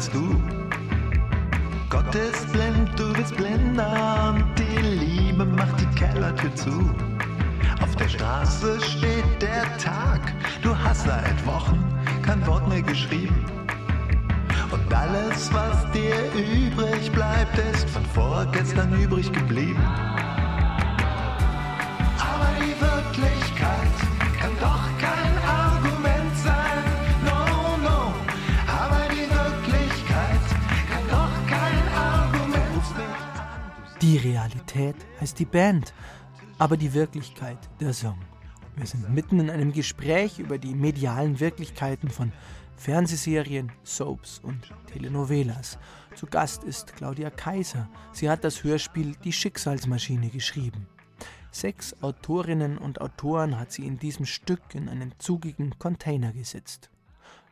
Als 0.00 0.10
du. 0.12 0.34
Gott 1.90 2.14
ist 2.14 2.50
blind, 2.52 2.88
du 2.98 3.12
bist 3.12 3.36
blinder 3.36 4.34
und 4.34 4.58
die 4.58 4.80
Liebe 4.80 5.44
macht 5.44 5.78
die 5.78 5.98
Kellertür 5.98 6.54
zu. 6.54 6.72
Auf 7.82 7.94
der 7.96 8.08
Straße 8.08 8.80
steht 8.80 9.42
der 9.42 9.76
Tag, 9.76 10.32
du 10.62 10.74
hast 10.74 11.04
seit 11.04 11.44
Wochen 11.44 11.84
kein 12.22 12.46
Wort 12.46 12.66
mehr 12.66 12.80
geschrieben. 12.80 13.44
Und 14.72 14.94
alles, 14.94 15.52
was 15.52 15.92
dir 15.92 16.16
übrig 16.32 17.12
bleibt, 17.12 17.58
ist 17.74 17.90
von 17.90 18.04
vorgestern 18.06 18.98
übrig 18.98 19.30
geblieben. 19.30 19.84
Die 34.10 34.16
Realität 34.16 34.96
heißt 35.20 35.38
die 35.38 35.44
Band, 35.44 35.94
aber 36.58 36.76
die 36.76 36.94
Wirklichkeit 36.94 37.58
der 37.78 37.92
Song. 37.92 38.18
Wir 38.74 38.84
sind 38.84 39.08
mitten 39.14 39.38
in 39.38 39.48
einem 39.50 39.72
Gespräch 39.72 40.40
über 40.40 40.58
die 40.58 40.74
medialen 40.74 41.38
Wirklichkeiten 41.38 42.10
von 42.10 42.32
Fernsehserien, 42.74 43.70
Soaps 43.84 44.40
und 44.40 44.74
Telenovelas. 44.92 45.78
Zu 46.16 46.26
Gast 46.26 46.64
ist 46.64 46.96
Claudia 46.96 47.30
Kaiser. 47.30 47.88
Sie 48.10 48.28
hat 48.28 48.42
das 48.42 48.64
Hörspiel 48.64 49.14
Die 49.22 49.32
Schicksalsmaschine 49.32 50.30
geschrieben. 50.30 50.88
Sechs 51.52 51.94
Autorinnen 52.02 52.78
und 52.78 53.00
Autoren 53.00 53.60
hat 53.60 53.70
sie 53.70 53.86
in 53.86 54.00
diesem 54.00 54.26
Stück 54.26 54.74
in 54.74 54.88
einen 54.88 55.14
zugigen 55.18 55.78
Container 55.78 56.32
gesetzt. 56.32 56.90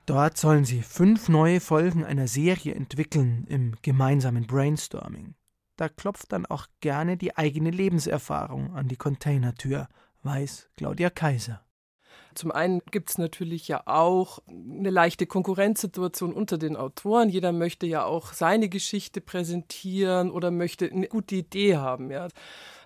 Dort 0.07 0.37
sollen 0.37 0.65
sie 0.65 0.83
fünf 0.83 1.29
neue 1.29 1.61
Folgen 1.61 2.05
einer 2.05 2.27
Serie 2.27 2.75
entwickeln 2.75 3.47
im 3.49 3.77
gemeinsamen 3.81 4.49
Brainstorming. 4.49 5.37
Da 5.79 5.89
klopft 5.89 6.33
dann 6.33 6.45
auch 6.45 6.67
gerne 6.81 7.17
die 7.17 7.37
eigene 7.37 7.71
Lebenserfahrung 7.71 8.75
an 8.75 8.89
die 8.89 8.97
Containertür, 8.97 9.87
weiß 10.25 10.69
Claudia 10.77 11.09
Kaiser. 11.09 11.63
Zum 12.35 12.51
einen 12.51 12.81
gibt 12.91 13.11
es 13.11 13.19
natürlich 13.19 13.69
ja 13.69 13.83
auch 13.87 14.41
eine 14.49 14.91
leichte 14.91 15.27
Konkurrenzsituation 15.27 16.33
unter 16.33 16.59
den 16.59 16.77
Autoren. 16.77 17.29
Jeder 17.29 17.53
möchte 17.53 17.87
ja 17.87 18.05
auch 18.05 18.33
seine 18.33 18.69
Geschichte 18.69 19.21
präsentieren 19.21 20.33
oder 20.33 20.51
möchte 20.51 20.91
eine 20.91 21.07
gute 21.07 21.37
Idee 21.37 21.77
haben. 21.77 22.11
Ja. 22.11 22.27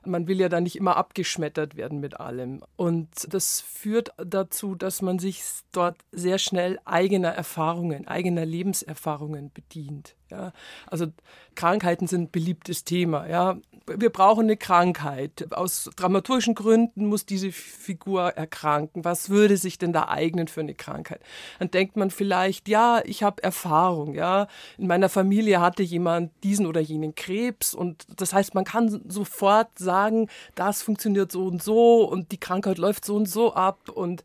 Man 0.05 0.27
will 0.27 0.39
ja 0.39 0.51
da 0.51 0.61
nicht 0.61 0.77
immer 0.77 0.99
abgeschmettert 0.99 1.77
werden 1.77 1.99
mit 1.99 2.21
allem. 2.21 2.63
Und 2.77 3.09
das 3.33 3.63
führt 3.63 4.11
dazu, 4.19 4.75
dass 4.75 5.01
man 5.01 5.19
sich 5.19 5.43
dort 5.73 5.97
sehr 6.11 6.39
schnell 6.39 6.79
eigener 6.85 7.31
Erfahrungen, 7.31 8.07
eigener 8.07 8.45
Lebenserfahrungen 8.45 9.51
bedient. 9.51 10.15
Ja. 10.33 10.53
Also 10.87 11.07
Krankheiten 11.55 12.07
sind 12.07 12.23
ein 12.23 12.31
beliebtes 12.31 12.85
Thema. 12.85 13.29
Ja. 13.29 13.59
Wir 13.87 14.11
brauchen 14.11 14.45
eine 14.45 14.57
Krankheit. 14.57 15.53
Aus 15.53 15.91
dramaturgischen 15.97 16.55
Gründen 16.55 17.07
muss 17.07 17.27
diese 17.27 17.51
Figur 17.51 18.29
erkranken. 18.29 19.05
Was 19.05 19.29
würde 19.29 19.57
sich 19.57 19.77
denn 19.77 19.93
da 19.93 20.09
eignen 20.09 20.49
für 20.49 20.61
eine 20.61 20.75
Krankheit? 20.75 21.21
Dann 21.59 21.71
denkt 21.71 21.97
man 21.97 22.11
vielleicht, 22.11 22.69
ja, 22.69 23.03
ich 23.05 23.23
habe 23.23 23.43
Erfahrung. 23.43 24.15
Ja. 24.15 24.47
In 24.79 24.87
meiner 24.87 25.09
Familie 25.09 25.61
hatte 25.61 25.83
jemand 25.83 26.31
diesen 26.43 26.67
oder 26.67 26.81
jenen 26.81 27.15
Krebs 27.15 27.75
und 27.75 28.07
das 28.17 28.33
heißt, 28.33 28.55
man 28.55 28.65
kann 28.65 29.03
sofort 29.09 29.79
sagen, 29.79 30.29
das 30.55 30.83
funktioniert 30.83 31.33
so 31.33 31.47
und 31.47 31.63
so 31.63 32.05
und 32.05 32.33
die 32.33 32.41
Krankheit 32.41 32.79
läuft 32.79 33.05
so 33.05 33.17
und 33.17 33.29
so 33.29 33.53
ab 33.53 33.89
und 33.89 34.23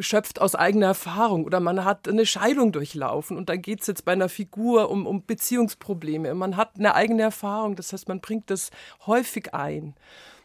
schöpft 0.00 0.40
aus 0.40 0.54
eigener 0.54 0.86
Erfahrung 0.86 1.44
oder 1.44 1.60
man 1.60 1.84
hat 1.84 2.08
eine 2.08 2.26
Scheidung 2.26 2.72
durchlaufen 2.72 3.36
und 3.36 3.48
dann 3.48 3.62
geht 3.62 3.80
es 3.80 3.86
jetzt 3.86 4.04
bei 4.04 4.12
einer 4.12 4.28
Figur 4.28 4.90
um, 4.90 5.06
um 5.06 5.22
Beziehungsprobleme. 5.38 6.34
Man 6.34 6.56
hat 6.56 6.72
eine 6.76 6.94
eigene 6.96 7.22
Erfahrung, 7.22 7.76
das 7.76 7.92
heißt, 7.92 8.08
man 8.08 8.20
bringt 8.20 8.50
das 8.50 8.70
häufig 9.06 9.54
ein. 9.54 9.94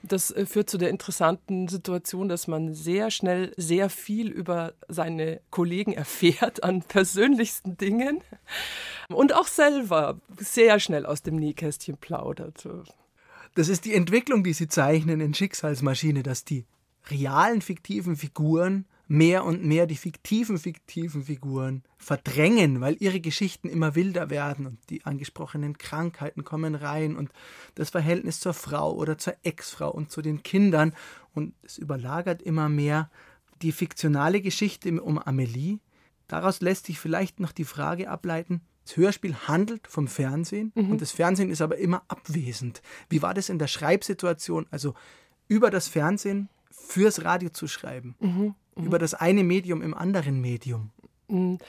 Das 0.03 0.29
äh, 0.31 0.45
führt 0.45 0.69
zu 0.69 0.77
der 0.77 0.89
interessanten 0.89 1.67
Situation, 1.67 2.29
dass 2.29 2.47
man 2.47 2.73
sehr 2.73 3.09
schnell 3.09 3.53
sehr 3.57 3.89
viel 3.89 4.29
über 4.29 4.73
seine 4.87 5.41
Kollegen 5.49 5.93
erfährt 5.93 6.63
an 6.63 6.83
persönlichsten 6.83 7.77
Dingen 7.77 8.21
und 9.09 9.33
auch 9.33 9.47
selber 9.47 10.19
sehr 10.37 10.79
schnell 10.79 11.05
aus 11.05 11.23
dem 11.23 11.37
Nähkästchen 11.37 11.97
plaudert. 11.97 12.67
Das 13.55 13.69
ist 13.69 13.85
die 13.85 13.95
Entwicklung, 13.95 14.43
die 14.43 14.53
Sie 14.53 14.67
zeichnen 14.67 15.21
in 15.21 15.33
Schicksalsmaschine, 15.33 16.21
dass 16.21 16.45
die 16.45 16.65
realen 17.09 17.61
fiktiven 17.61 18.15
Figuren 18.15 18.85
mehr 19.13 19.45
und 19.45 19.63
mehr 19.63 19.85
die 19.85 19.95
fiktiven, 19.95 20.57
fiktiven 20.57 21.25
Figuren 21.25 21.83
verdrängen, 21.97 22.81
weil 22.81 22.97
ihre 22.99 23.19
Geschichten 23.19 23.69
immer 23.69 23.93
wilder 23.93 24.31
werden 24.31 24.65
und 24.65 24.79
die 24.89 25.05
angesprochenen 25.05 25.77
Krankheiten 25.77 26.43
kommen 26.43 26.73
rein 26.73 27.15
und 27.15 27.31
das 27.75 27.91
Verhältnis 27.91 28.39
zur 28.39 28.55
Frau 28.55 28.91
oder 28.91 29.19
zur 29.19 29.35
Ex-Frau 29.43 29.91
und 29.91 30.11
zu 30.11 30.23
den 30.23 30.41
Kindern 30.41 30.95
und 31.35 31.53
es 31.61 31.77
überlagert 31.77 32.41
immer 32.41 32.69
mehr 32.69 33.11
die 33.61 33.71
fiktionale 33.71 34.41
Geschichte 34.41 34.99
um 34.99 35.19
Amelie. 35.19 35.77
Daraus 36.27 36.61
lässt 36.61 36.87
sich 36.87 36.97
vielleicht 36.99 37.39
noch 37.39 37.51
die 37.51 37.65
Frage 37.65 38.09
ableiten, 38.09 38.61
das 38.83 38.97
Hörspiel 38.97 39.35
handelt 39.47 39.87
vom 39.87 40.07
Fernsehen 40.07 40.71
mhm. 40.73 40.89
und 40.89 41.01
das 41.01 41.11
Fernsehen 41.11 41.51
ist 41.51 41.61
aber 41.61 41.77
immer 41.77 42.01
abwesend. 42.07 42.81
Wie 43.09 43.21
war 43.21 43.35
das 43.35 43.49
in 43.49 43.59
der 43.59 43.67
Schreibsituation, 43.67 44.65
also 44.71 44.95
über 45.47 45.69
das 45.69 45.87
Fernsehen 45.87 46.49
fürs 46.71 47.23
Radio 47.23 47.49
zu 47.49 47.67
schreiben? 47.67 48.15
Mhm 48.19 48.55
mhm. 48.75 48.85
über 48.85 48.99
das 48.99 49.13
eine 49.13 49.43
Medium 49.43 49.81
im 49.81 49.93
anderen 49.93 50.41
Medium. 50.41 50.91
Mhm. 51.27 51.59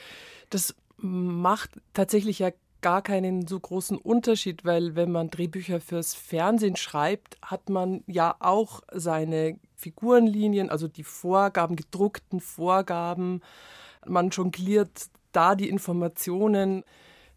Das 0.51 0.75
macht 0.97 1.71
tatsächlich 1.93 2.39
ja 2.39 2.51
gar 2.85 3.01
keinen 3.01 3.47
so 3.47 3.59
großen 3.59 3.97
Unterschied, 3.97 4.65
weil 4.67 4.95
wenn 4.95 5.11
man 5.11 5.31
Drehbücher 5.31 5.81
fürs 5.81 6.15
Fernsehen 6.15 6.77
schreibt, 6.77 7.39
hat 7.41 7.71
man 7.71 8.05
ja 8.07 8.37
auch 8.41 8.83
seine 8.93 9.59
Figurenlinien, 9.75 10.69
also 10.69 10.87
die 10.87 11.03
Vorgaben, 11.03 11.77
gedruckten 11.77 12.41
Vorgaben. 12.41 13.41
Man 14.07 14.29
jongliert 14.29 15.09
da 15.33 15.55
die 15.55 15.71
Informationen. 15.71 16.85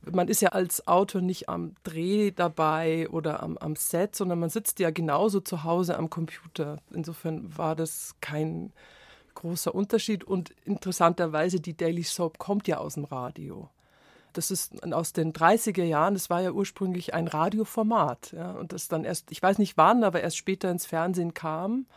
Man 0.02 0.28
ist 0.28 0.42
ja 0.42 0.50
als 0.50 0.86
Autor 0.86 1.22
nicht 1.22 1.48
am 1.48 1.76
Dreh 1.84 2.32
dabei 2.32 3.10
oder 3.10 3.42
am, 3.42 3.58
am 3.58 3.78
Set, 3.78 4.18
sondern 4.18 4.40
man 4.40 4.50
sitzt 4.50 4.80
ja 4.80 4.92
genauso 4.92 5.40
zu 5.40 5.64
Hause 5.64 5.98
am 5.98 6.10
Computer. 6.10 6.78
Insofern 6.94 7.58
war 7.58 7.76
das 7.76 8.16
kein 8.20 8.74
großer 9.38 9.74
Unterschied. 9.74 10.24
Und 10.24 10.52
interessanterweise, 10.66 11.60
die 11.60 11.78
Daily 11.78 12.04
Soap 12.04 12.38
kommt 12.38 12.68
ja 12.68 12.78
aus 12.78 12.96
dem 12.96 13.06
Radio. 13.06 13.70
Das 14.34 14.52
ist 14.52 14.84
aus 14.94 15.14
den 15.14 15.34
30er 15.34 15.84
Jahren, 15.84 16.14
das 16.14 16.30
war 16.30 16.42
ja 16.42 16.52
ursprünglich 16.52 17.14
ein 17.14 17.28
Radioformat. 17.28 18.34
Ja, 18.34 18.52
und 18.52 18.72
das 18.74 18.88
dann 18.88 19.04
erst, 19.04 19.32
ich 19.32 19.42
weiß 19.42 19.58
nicht 19.58 19.78
wann, 19.78 20.04
aber 20.04 20.22
erst 20.22 20.38
später 20.38 20.70
ins 20.70 20.86
Fernsehen 20.86 21.34
kam. 21.34 21.88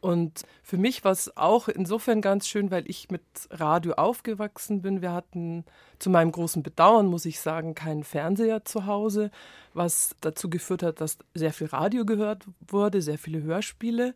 Und 0.00 0.44
für 0.62 0.78
mich 0.78 1.04
war 1.04 1.12
es 1.12 1.36
auch 1.36 1.68
insofern 1.68 2.22
ganz 2.22 2.48
schön, 2.48 2.70
weil 2.70 2.88
ich 2.88 3.10
mit 3.10 3.22
Radio 3.50 3.92
aufgewachsen 3.92 4.80
bin. 4.80 5.02
Wir 5.02 5.12
hatten 5.12 5.64
zu 5.98 6.08
meinem 6.08 6.32
großen 6.32 6.62
Bedauern, 6.62 7.06
muss 7.06 7.26
ich 7.26 7.38
sagen, 7.38 7.74
keinen 7.74 8.02
Fernseher 8.02 8.64
zu 8.64 8.86
Hause, 8.86 9.30
was 9.74 10.16
dazu 10.22 10.48
geführt 10.48 10.82
hat, 10.82 11.02
dass 11.02 11.18
sehr 11.34 11.52
viel 11.52 11.66
Radio 11.66 12.06
gehört 12.06 12.46
wurde, 12.66 13.02
sehr 13.02 13.18
viele 13.18 13.42
Hörspiele. 13.42 14.14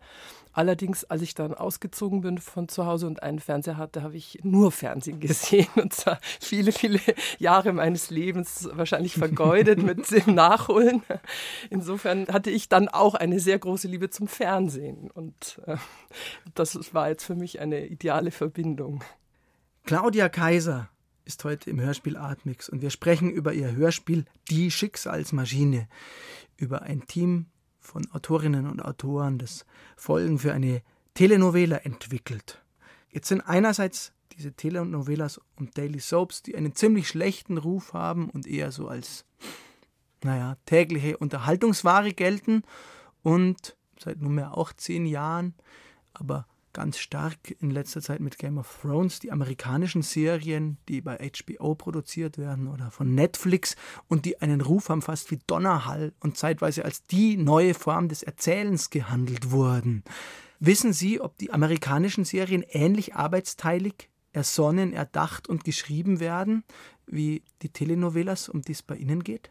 Allerdings, 0.55 1.05
als 1.05 1.21
ich 1.21 1.35
dann 1.35 1.53
ausgezogen 1.53 2.21
bin 2.21 2.39
von 2.39 2.69
zu 2.69 2.87
Hause 2.87 3.09
und 3.09 3.23
einen 3.25 3.41
Fernseher 3.41 3.77
hatte, 3.77 4.03
habe 4.03 4.17
ich 4.17 4.39
nur 4.45 4.71
Fernsehen 4.71 5.19
gesehen 5.21 5.67
und 5.75 5.93
zwar 5.93 6.21
viele, 6.41 6.71
viele 6.73 7.01
Jahre 7.39 7.73
meines 7.73 8.11
Lebens 8.11 8.69
wahrscheinlich 8.73 9.15
vergeudet 9.15 9.83
mit 9.83 10.09
dem 10.11 10.35
Nachholen. 10.35 11.03
Insofern 11.71 12.29
hatte 12.29 12.51
ich 12.51 12.69
dann 12.69 12.89
auch 12.89 13.15
eine 13.15 13.41
sehr 13.41 13.59
große 13.59 13.89
Liebe 13.89 14.11
zum 14.11 14.29
Fernsehen 14.29 15.11
und 15.11 15.61
äh, 15.67 15.77
das 16.55 16.95
war 16.95 17.09
jetzt 17.09 17.25
für 17.25 17.35
mich 17.35 17.61
eine 17.61 17.87
ideale 17.87 18.31
Verbindung. 18.31 19.03
Claudia 19.85 20.29
Kaiser 20.29 20.89
ist 21.25 21.43
heute 21.43 21.69
im 21.69 21.81
Hörspiel 21.81 22.17
Atmix 22.17 22.69
und 22.69 22.81
wir 22.81 22.91
sprechen 22.91 23.31
über 23.31 23.53
ihr 23.53 23.75
Hörspiel 23.75 24.25
Die 24.51 24.71
Schicksalsmaschine, 24.71 25.89
über 26.57 26.83
ein 26.83 27.07
Team 27.07 27.47
von 27.85 28.11
Autorinnen 28.13 28.67
und 28.67 28.85
Autoren, 28.85 29.39
das 29.39 29.67
Folgen 29.97 30.39
für 30.39 30.53
eine 30.53 30.83
Telenovela 31.15 31.77
entwickelt. 31.77 32.63
Jetzt 33.11 33.29
sind 33.29 33.43
einerseits 33.43 34.13
diese 34.33 34.53
Telenovelas 34.53 35.41
und 35.57 35.79
Daily 35.79 36.01
Soaps, 36.01 36.43
die 36.43 36.57
einen 36.57 36.75
ziemlich 36.75 37.07
schlechten 37.07 37.59
Ruf 37.59 37.93
haben 37.93 38.29
und 38.31 38.47
eher 38.47 38.73
so 38.73 38.89
als, 38.89 39.25
naja, 40.23 40.57
tägliche 40.67 41.17
Unterhaltungsware 41.19 42.13
gelten 42.13 42.63
und 43.23 43.77
seit 43.99 44.21
nunmehr 44.21 44.57
auch 44.57 44.73
zehn 44.73 45.07
Jahren, 45.07 45.55
aber 46.15 46.47
ganz 46.75 46.99
stark 46.99 47.39
in 47.61 47.71
letzter 47.71 48.03
Zeit 48.03 48.21
mit 48.21 48.37
Game 48.37 48.59
of 48.59 48.81
Thrones, 48.83 49.21
die 49.21 49.33
amerikanischen 49.33 50.03
Serien, 50.03 50.77
die 50.89 51.01
bei 51.01 51.17
HBO 51.17 51.75
produziert 51.75 52.37
werden 52.37 52.69
oder 52.69 52.91
von 52.91 53.15
Netflix 53.15 53.77
und 54.09 54.27
die 54.27 54.43
einen 54.43 54.61
Ruf 54.61 54.91
haben 54.91 55.01
fast 55.01 55.31
wie 55.31 55.39
Donnerhall 55.47 56.13
und 56.21 56.37
zeitweise 56.37 56.85
als 56.85 57.07
die 57.07 57.39
neue 57.39 57.73
Form 57.73 58.09
des 58.09 58.23
Erzählens 58.23 58.91
gehandelt 58.91 59.51
wurden. 59.51 60.05
Wissen 60.61 60.93
Sie, 60.93 61.21
ob 61.21 61.39
die 61.39 61.53
amerikanischen 61.53 62.25
Serien 62.25 62.65
ähnlich 62.69 63.15
arbeitsteilig 63.15 64.11
ersonnen, 64.33 64.93
erdacht 64.93 65.49
und 65.49 65.65
geschrieben 65.65 66.21
werden 66.21 66.65
wie 67.07 67.43
die 67.63 67.69
Telenovelas, 67.69 68.49
um 68.49 68.63
die 68.63 68.73
es 68.73 68.83
bei 68.83 68.97
Ihnen 68.97 69.23
geht? 69.25 69.51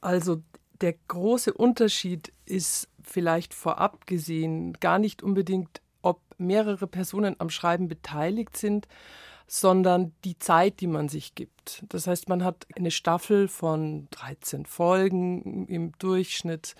Also 0.00 0.42
der 0.80 0.94
große 1.08 1.52
Unterschied 1.52 2.32
ist 2.44 2.88
vielleicht 3.02 3.54
vorab 3.54 4.06
gesehen 4.06 4.74
gar 4.74 4.98
nicht 4.98 5.22
unbedingt 5.22 5.80
mehrere 6.42 6.86
Personen 6.86 7.36
am 7.38 7.50
Schreiben 7.50 7.88
beteiligt 7.88 8.56
sind, 8.56 8.86
sondern 9.46 10.12
die 10.24 10.38
Zeit, 10.38 10.80
die 10.80 10.86
man 10.86 11.08
sich 11.08 11.34
gibt. 11.34 11.84
Das 11.88 12.06
heißt, 12.06 12.28
man 12.28 12.42
hat 12.44 12.66
eine 12.76 12.90
Staffel 12.90 13.48
von 13.48 14.08
13 14.10 14.66
Folgen 14.66 15.66
im 15.66 15.92
Durchschnitt 15.98 16.74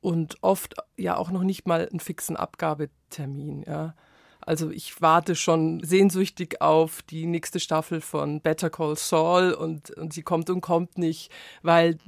und 0.00 0.36
oft 0.42 0.76
ja 0.96 1.16
auch 1.16 1.30
noch 1.30 1.42
nicht 1.42 1.66
mal 1.66 1.88
einen 1.88 2.00
fixen 2.00 2.36
Abgabetermin. 2.36 3.64
Ja. 3.66 3.94
Also 4.40 4.70
ich 4.70 5.02
warte 5.02 5.34
schon 5.34 5.82
sehnsüchtig 5.82 6.60
auf 6.60 7.02
die 7.02 7.26
nächste 7.26 7.58
Staffel 7.58 8.00
von 8.00 8.40
Better 8.40 8.70
Call 8.70 8.96
Saul 8.96 9.52
und, 9.52 9.90
und 9.90 10.12
sie 10.12 10.22
kommt 10.22 10.48
und 10.48 10.60
kommt 10.60 10.98
nicht, 10.98 11.32
weil 11.62 11.98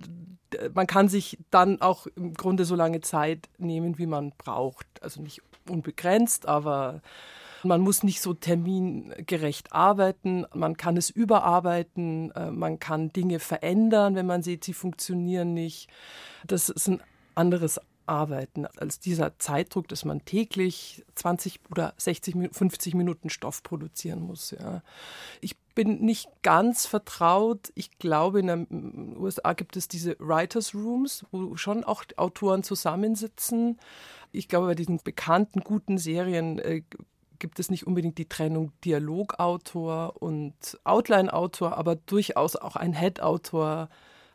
man 0.73 0.87
kann 0.87 1.09
sich 1.09 1.39
dann 1.51 1.81
auch 1.81 2.07
im 2.17 2.35
Grunde 2.35 2.65
so 2.65 2.77
lange 2.77 3.01
Zeit 3.01 3.49
nehmen, 3.59 3.99
wie 3.99 4.07
man 4.07 4.33
braucht. 4.39 4.87
Also 5.03 5.21
nicht 5.21 5.43
unbegrenzt, 5.71 6.47
aber 6.47 7.03
man 7.65 7.81
muss 7.81 8.03
nicht 8.03 8.21
so 8.21 8.35
termingerecht 8.35 9.73
arbeiten, 9.73 10.47
man 10.55 10.77
kann 10.77 10.97
es 10.97 11.11
überarbeiten, 11.11 12.31
äh, 12.33 12.51
man 12.51 12.79
kann 12.79 13.13
Dinge 13.13 13.41
verändern, 13.41 14.15
wenn 14.15 14.27
man 14.27 14.43
sieht, 14.43 14.65
sie 14.65 14.75
funktionieren 14.75 15.55
nicht. 15.55 15.89
Das 16.47 16.69
ist 16.69 16.89
ein 16.89 17.03
anderes 17.35 17.81
Arbeiten 18.07 18.67
als 18.67 19.01
dieser 19.01 19.39
Zeitdruck, 19.39 19.87
dass 19.89 20.05
man 20.05 20.25
täglich 20.25 21.05
20 21.15 21.61
oder 21.71 21.95
60, 21.99 22.35
50 22.53 22.95
Minuten 22.95 23.29
Stoff 23.29 23.63
produzieren 23.63 24.23
muss. 24.23 24.53
Ja. 24.53 24.83
Ich 25.41 25.57
bin 25.79 26.01
nicht 26.01 26.29
ganz 26.43 26.87
vertraut. 26.87 27.71
Ich 27.77 28.01
glaube, 28.01 28.41
in 28.41 28.49
den 28.49 29.17
USA 29.17 29.53
gibt 29.53 29.77
es 29.77 29.87
diese 29.87 30.17
Writers 30.19 30.75
Rooms, 30.75 31.25
wo 31.31 31.55
schon 31.57 31.85
auch 31.85 32.03
Autoren 32.17 32.65
zusammensitzen. 32.65 33.79
Ich 34.33 34.49
glaube, 34.49 34.67
bei 34.67 34.75
diesen 34.75 34.99
bekannten, 34.99 35.61
guten 35.61 35.97
Serien 35.97 36.59
äh, 36.59 36.83
gibt 37.39 37.61
es 37.61 37.71
nicht 37.71 37.87
unbedingt 37.87 38.19
die 38.19 38.29
Trennung 38.29 38.73
Dialogautor 38.85 40.21
und 40.21 40.57
Outline-Autor, 40.83 41.79
aber 41.79 41.95
durchaus 41.95 42.57
auch 42.57 42.75
ein 42.75 42.93
Head-Autor 42.93 43.89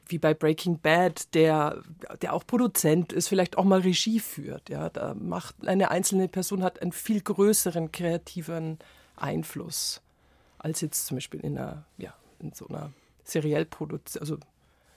wie 0.05 0.19
bei 0.19 0.33
Breaking 0.33 0.79
Bad, 0.79 1.35
der, 1.35 1.81
der 2.21 2.31
auch 2.31 2.47
Produzent 2.47 3.11
ist, 3.11 3.27
vielleicht 3.27 3.57
auch 3.57 3.65
mal 3.65 3.81
Regie 3.81 4.21
führt. 4.21 4.69
Ja, 4.69 4.87
da 4.87 5.13
macht 5.13 5.67
eine 5.67 5.91
einzelne 5.91 6.29
Person 6.29 6.63
hat 6.63 6.81
einen 6.81 6.93
viel 6.93 7.19
größeren 7.19 7.91
kreativen 7.91 8.79
Einfluss 9.17 10.02
als 10.63 10.81
jetzt 10.81 11.05
zum 11.05 11.17
Beispiel 11.17 11.41
in 11.41 11.57
einer, 11.57 11.85
ja, 11.97 12.15
in 12.39 12.53
so 12.53 12.67
einer 12.67 12.91
seriell 13.23 13.65
Produktion. 13.65 14.21
Also 14.21 14.37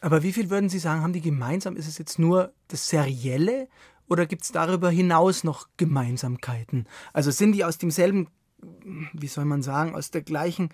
aber 0.00 0.22
wie 0.22 0.32
viel 0.32 0.50
würden 0.50 0.68
Sie 0.68 0.78
sagen, 0.78 1.02
haben 1.02 1.12
die 1.12 1.20
gemeinsam? 1.20 1.76
Ist 1.76 1.88
es 1.88 1.98
jetzt 1.98 2.18
nur 2.18 2.52
das 2.68 2.88
Serielle 2.88 3.68
oder 4.08 4.26
gibt 4.26 4.44
es 4.44 4.52
darüber 4.52 4.90
hinaus 4.90 5.42
noch 5.42 5.68
Gemeinsamkeiten? 5.76 6.86
Also 7.12 7.30
sind 7.30 7.52
die 7.52 7.64
aus 7.64 7.78
demselben, 7.78 8.28
wie 9.12 9.26
soll 9.26 9.44
man 9.44 9.62
sagen, 9.62 9.94
aus 9.94 10.10
der 10.10 10.22
gleichen 10.22 10.70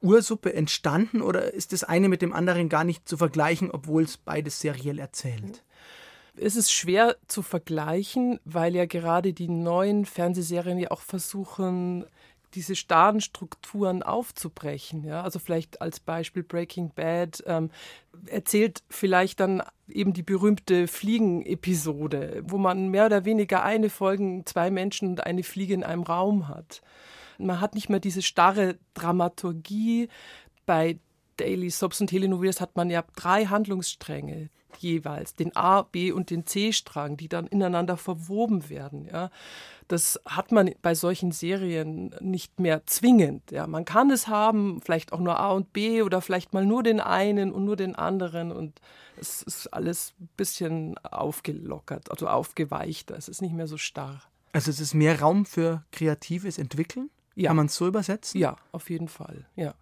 Ursuppe 0.00 0.52
entstanden 0.54 1.22
oder 1.22 1.52
ist 1.52 1.72
das 1.72 1.82
eine 1.82 2.08
mit 2.08 2.22
dem 2.22 2.32
anderen 2.32 2.68
gar 2.68 2.84
nicht 2.84 3.08
zu 3.08 3.16
vergleichen, 3.16 3.70
obwohl 3.70 4.04
es 4.04 4.16
beides 4.16 4.60
seriell 4.60 4.98
erzählt? 4.98 5.64
Es 6.36 6.54
ist 6.54 6.70
schwer 6.70 7.16
zu 7.26 7.42
vergleichen, 7.42 8.38
weil 8.44 8.76
ja 8.76 8.86
gerade 8.86 9.32
die 9.32 9.48
neuen 9.48 10.06
Fernsehserien 10.06 10.78
ja 10.78 10.92
auch 10.92 11.00
versuchen, 11.00 12.04
diese 12.54 12.76
starren 12.76 13.20
Strukturen 13.20 14.02
aufzubrechen. 14.02 15.04
Ja? 15.04 15.22
Also 15.22 15.38
vielleicht 15.38 15.80
als 15.80 16.00
Beispiel 16.00 16.42
Breaking 16.42 16.92
Bad 16.94 17.42
ähm, 17.46 17.70
erzählt 18.26 18.82
vielleicht 18.88 19.40
dann 19.40 19.62
eben 19.88 20.12
die 20.12 20.22
berühmte 20.22 20.88
Fliegen-Episode, 20.88 22.42
wo 22.46 22.58
man 22.58 22.88
mehr 22.88 23.06
oder 23.06 23.24
weniger 23.24 23.62
eine 23.62 23.90
Folge, 23.90 24.42
zwei 24.44 24.70
Menschen 24.70 25.08
und 25.08 25.24
eine 25.24 25.42
Fliege 25.42 25.74
in 25.74 25.84
einem 25.84 26.02
Raum 26.02 26.48
hat. 26.48 26.82
Man 27.38 27.60
hat 27.60 27.74
nicht 27.74 27.88
mehr 27.88 28.00
diese 28.00 28.22
starre 28.22 28.78
Dramaturgie. 28.94 30.08
Bei 30.66 30.98
Daily 31.36 31.70
Soaps 31.70 32.00
und 32.00 32.08
Telenovelas 32.08 32.60
hat 32.60 32.76
man 32.76 32.90
ja 32.90 33.04
drei 33.14 33.46
Handlungsstränge 33.46 34.50
jeweils, 34.78 35.34
den 35.34 35.54
A, 35.56 35.82
B 35.82 36.12
und 36.12 36.30
den 36.30 36.46
C-Strang, 36.46 37.16
die 37.16 37.28
dann 37.28 37.46
ineinander 37.46 37.96
verwoben 37.96 38.68
werden. 38.68 39.06
Ja. 39.06 39.30
Das 39.88 40.20
hat 40.26 40.52
man 40.52 40.70
bei 40.82 40.94
solchen 40.94 41.32
Serien 41.32 42.14
nicht 42.20 42.60
mehr 42.60 42.86
zwingend. 42.86 43.50
Ja. 43.50 43.66
Man 43.66 43.84
kann 43.84 44.10
es 44.10 44.28
haben, 44.28 44.80
vielleicht 44.82 45.12
auch 45.12 45.20
nur 45.20 45.40
A 45.40 45.52
und 45.52 45.72
B 45.72 46.02
oder 46.02 46.20
vielleicht 46.20 46.52
mal 46.52 46.66
nur 46.66 46.82
den 46.82 47.00
einen 47.00 47.52
und 47.52 47.64
nur 47.64 47.76
den 47.76 47.94
anderen 47.94 48.52
und 48.52 48.80
es 49.20 49.42
ist 49.42 49.72
alles 49.72 50.14
ein 50.20 50.28
bisschen 50.36 50.98
aufgelockert, 50.98 52.10
also 52.10 52.28
aufgeweichter. 52.28 53.16
Es 53.16 53.28
ist 53.28 53.42
nicht 53.42 53.54
mehr 53.54 53.66
so 53.66 53.76
starr. 53.76 54.22
Also 54.52 54.70
es 54.70 54.80
ist 54.80 54.94
mehr 54.94 55.20
Raum 55.20 55.44
für 55.44 55.84
kreatives 55.92 56.58
Entwickeln? 56.58 57.10
Ja. 57.34 57.50
Kann 57.50 57.56
man 57.56 57.66
es 57.66 57.76
so 57.76 57.86
übersetzen? 57.86 58.40
Ja, 58.40 58.56
auf 58.72 58.90
jeden 58.90 59.08
Fall, 59.08 59.46
ja. 59.54 59.74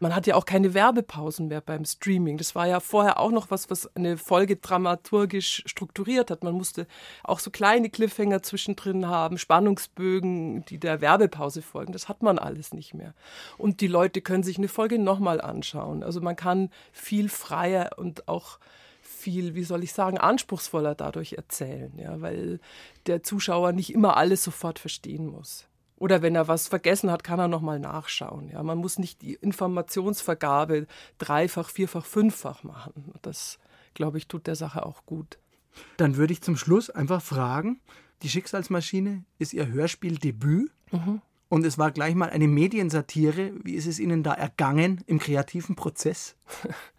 Man 0.00 0.14
hat 0.14 0.26
ja 0.26 0.34
auch 0.36 0.44
keine 0.44 0.74
Werbepausen 0.74 1.48
mehr 1.48 1.60
beim 1.60 1.84
Streaming. 1.84 2.38
Das 2.38 2.54
war 2.54 2.66
ja 2.66 2.80
vorher 2.80 3.18
auch 3.18 3.30
noch 3.30 3.50
was, 3.50 3.70
was 3.70 3.94
eine 3.96 4.16
Folge 4.16 4.56
dramaturgisch 4.56 5.62
strukturiert 5.66 6.30
hat. 6.30 6.44
Man 6.44 6.54
musste 6.54 6.86
auch 7.24 7.40
so 7.40 7.50
kleine 7.50 7.90
Cliffhanger 7.90 8.42
zwischendrin 8.42 9.08
haben, 9.08 9.38
Spannungsbögen, 9.38 10.64
die 10.66 10.78
der 10.78 11.00
Werbepause 11.00 11.62
folgen. 11.62 11.92
Das 11.92 12.08
hat 12.08 12.22
man 12.22 12.38
alles 12.38 12.72
nicht 12.72 12.94
mehr. 12.94 13.14
Und 13.56 13.80
die 13.80 13.88
Leute 13.88 14.20
können 14.20 14.42
sich 14.42 14.58
eine 14.58 14.68
Folge 14.68 14.98
nochmal 14.98 15.40
anschauen. 15.40 16.02
Also 16.02 16.20
man 16.20 16.36
kann 16.36 16.70
viel 16.92 17.28
freier 17.28 17.90
und 17.96 18.28
auch 18.28 18.58
viel, 19.02 19.54
wie 19.54 19.64
soll 19.64 19.82
ich 19.82 19.92
sagen, 19.92 20.18
anspruchsvoller 20.18 20.94
dadurch 20.94 21.32
erzählen, 21.32 21.92
ja, 21.98 22.20
weil 22.20 22.60
der 23.06 23.22
Zuschauer 23.22 23.72
nicht 23.72 23.92
immer 23.92 24.16
alles 24.16 24.44
sofort 24.44 24.78
verstehen 24.78 25.26
muss. 25.26 25.67
Oder 25.98 26.22
wenn 26.22 26.34
er 26.34 26.48
was 26.48 26.68
vergessen 26.68 27.10
hat, 27.10 27.24
kann 27.24 27.40
er 27.40 27.48
nochmal 27.48 27.80
nachschauen. 27.80 28.48
Ja, 28.48 28.62
man 28.62 28.78
muss 28.78 28.98
nicht 28.98 29.20
die 29.22 29.34
Informationsvergabe 29.34 30.86
dreifach, 31.18 31.70
vierfach, 31.70 32.04
fünffach 32.04 32.62
machen. 32.62 33.12
Das, 33.22 33.58
glaube 33.94 34.18
ich, 34.18 34.28
tut 34.28 34.46
der 34.46 34.54
Sache 34.54 34.86
auch 34.86 35.06
gut. 35.06 35.38
Dann 35.96 36.16
würde 36.16 36.32
ich 36.32 36.42
zum 36.42 36.56
Schluss 36.56 36.90
einfach 36.90 37.22
fragen, 37.22 37.80
die 38.22 38.28
Schicksalsmaschine 38.28 39.24
ist 39.38 39.52
Ihr 39.52 39.68
Hörspieldebüt 39.68 40.70
mhm. 40.90 41.20
und 41.48 41.64
es 41.64 41.78
war 41.78 41.90
gleich 41.90 42.14
mal 42.14 42.30
eine 42.30 42.48
Mediensatire. 42.48 43.52
Wie 43.62 43.74
ist 43.74 43.86
es 43.86 43.98
Ihnen 43.98 44.22
da 44.22 44.34
ergangen 44.34 45.02
im 45.06 45.18
kreativen 45.18 45.76
Prozess? 45.76 46.36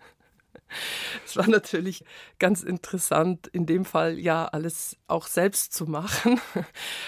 Es 1.26 1.36
war 1.38 1.48
natürlich 1.48 2.04
ganz 2.40 2.64
interessant, 2.64 3.48
in 3.48 3.66
dem 3.66 3.86
Fall 3.86 4.18
ja 4.18 4.46
alles 4.46 4.98
auch 5.08 5.28
selbst 5.28 5.74
zu 5.74 5.86
machen. 5.86 6.40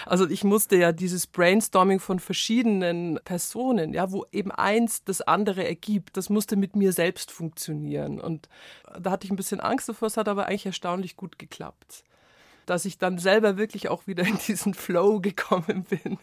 Also 0.06 0.28
ich 0.28 0.44
musste 0.44 0.76
ja 0.76 0.92
dieses 0.92 1.26
Brainstorming 1.26 2.00
von 2.00 2.18
verschiedenen 2.18 3.18
Personen, 3.24 3.94
ja, 3.94 4.10
wo 4.10 4.26
eben 4.32 4.50
eins 4.50 5.04
das 5.04 5.22
andere 5.22 5.66
ergibt, 5.66 6.16
das 6.16 6.28
musste 6.28 6.56
mit 6.56 6.76
mir 6.76 6.92
selbst 6.92 7.30
funktionieren. 7.30 8.20
Und 8.20 8.48
da 8.98 9.12
hatte 9.12 9.24
ich 9.24 9.30
ein 9.30 9.36
bisschen 9.36 9.60
Angst 9.60 9.88
davor, 9.88 10.06
es 10.06 10.16
hat 10.16 10.28
aber 10.28 10.46
eigentlich 10.46 10.66
erstaunlich 10.66 11.16
gut 11.16 11.38
geklappt 11.38 12.04
dass 12.66 12.84
ich 12.84 12.98
dann 12.98 13.18
selber 13.18 13.56
wirklich 13.56 13.88
auch 13.88 14.06
wieder 14.06 14.24
in 14.24 14.38
diesen 14.46 14.74
Flow 14.74 15.20
gekommen 15.20 15.84
bin, 15.84 16.18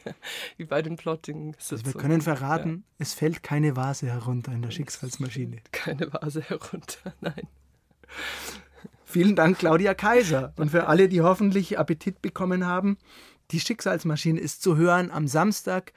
wie 0.58 0.66
bei 0.66 0.82
den 0.82 0.96
plotting 0.96 1.56
also 1.56 1.86
Wir 1.86 1.94
können 1.94 2.22
verraten, 2.22 2.84
ja. 2.88 2.96
es 3.00 3.14
fällt 3.14 3.44
keine 3.44 3.76
Vase 3.76 4.08
herunter 4.08 4.52
in 4.52 4.62
der 4.62 4.72
Schicksalsmaschine. 4.72 5.58
Keine 5.72 6.12
Vase 6.14 6.42
herunter, 6.42 7.14
nein. 7.22 7.48
Vielen 9.06 9.36
Dank, 9.36 9.58
Claudia 9.58 9.94
Kaiser. 9.94 10.54
Und 10.58 10.70
für 10.70 10.88
alle, 10.88 11.10
die 11.10 11.22
hoffentlich 11.22 11.80
Appetit 11.80 12.22
bekommen 12.22 12.66
haben, 12.66 12.98
die 13.52 13.60
Schicksalsmaschine 13.60 14.40
ist 14.40 14.62
zu 14.62 14.78
hören 14.78 15.10
am 15.10 15.28
Samstag, 15.28 15.94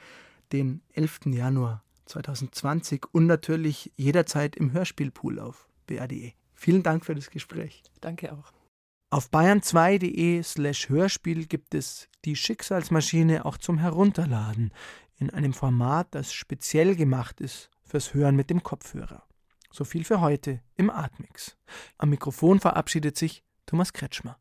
den 0.53 0.81
11. 0.95 1.21
Januar 1.27 1.83
2020 2.07 3.07
und 3.13 3.27
natürlich 3.27 3.93
jederzeit 3.97 4.57
im 4.57 4.73
Hörspielpool 4.73 5.39
auf 5.39 5.69
BRDE. 5.87 6.33
Vielen 6.55 6.83
Dank 6.83 7.05
für 7.05 7.15
das 7.15 7.31
Gespräch. 7.31 7.83
Danke 8.01 8.33
auch. 8.33 8.53
Auf 9.13 9.29
bayern2.de 9.29 10.43
slash 10.43 10.89
Hörspiel 10.89 11.45
gibt 11.45 11.75
es 11.75 12.09
die 12.25 12.35
Schicksalsmaschine 12.35 13.45
auch 13.45 13.59
zum 13.59 13.77
Herunterladen 13.77 14.73
in 15.19 15.29
einem 15.29 15.53
Format, 15.53 16.09
das 16.13 16.33
speziell 16.33 16.97
gemacht 16.97 17.39
ist 17.43 17.69
fürs 17.85 18.15
Hören 18.15 18.37
mit 18.37 18.49
dem 18.49 18.63
Kopfhörer. 18.63 19.23
So 19.71 19.85
viel 19.85 20.05
für 20.05 20.23
heute 20.23 20.63
im 20.77 20.89
Atmix. 20.89 21.59
Am 21.99 22.09
Mikrofon 22.09 22.59
verabschiedet 22.59 23.19
sich 23.19 23.45
Thomas 23.67 23.93
Kretschmer. 23.93 24.39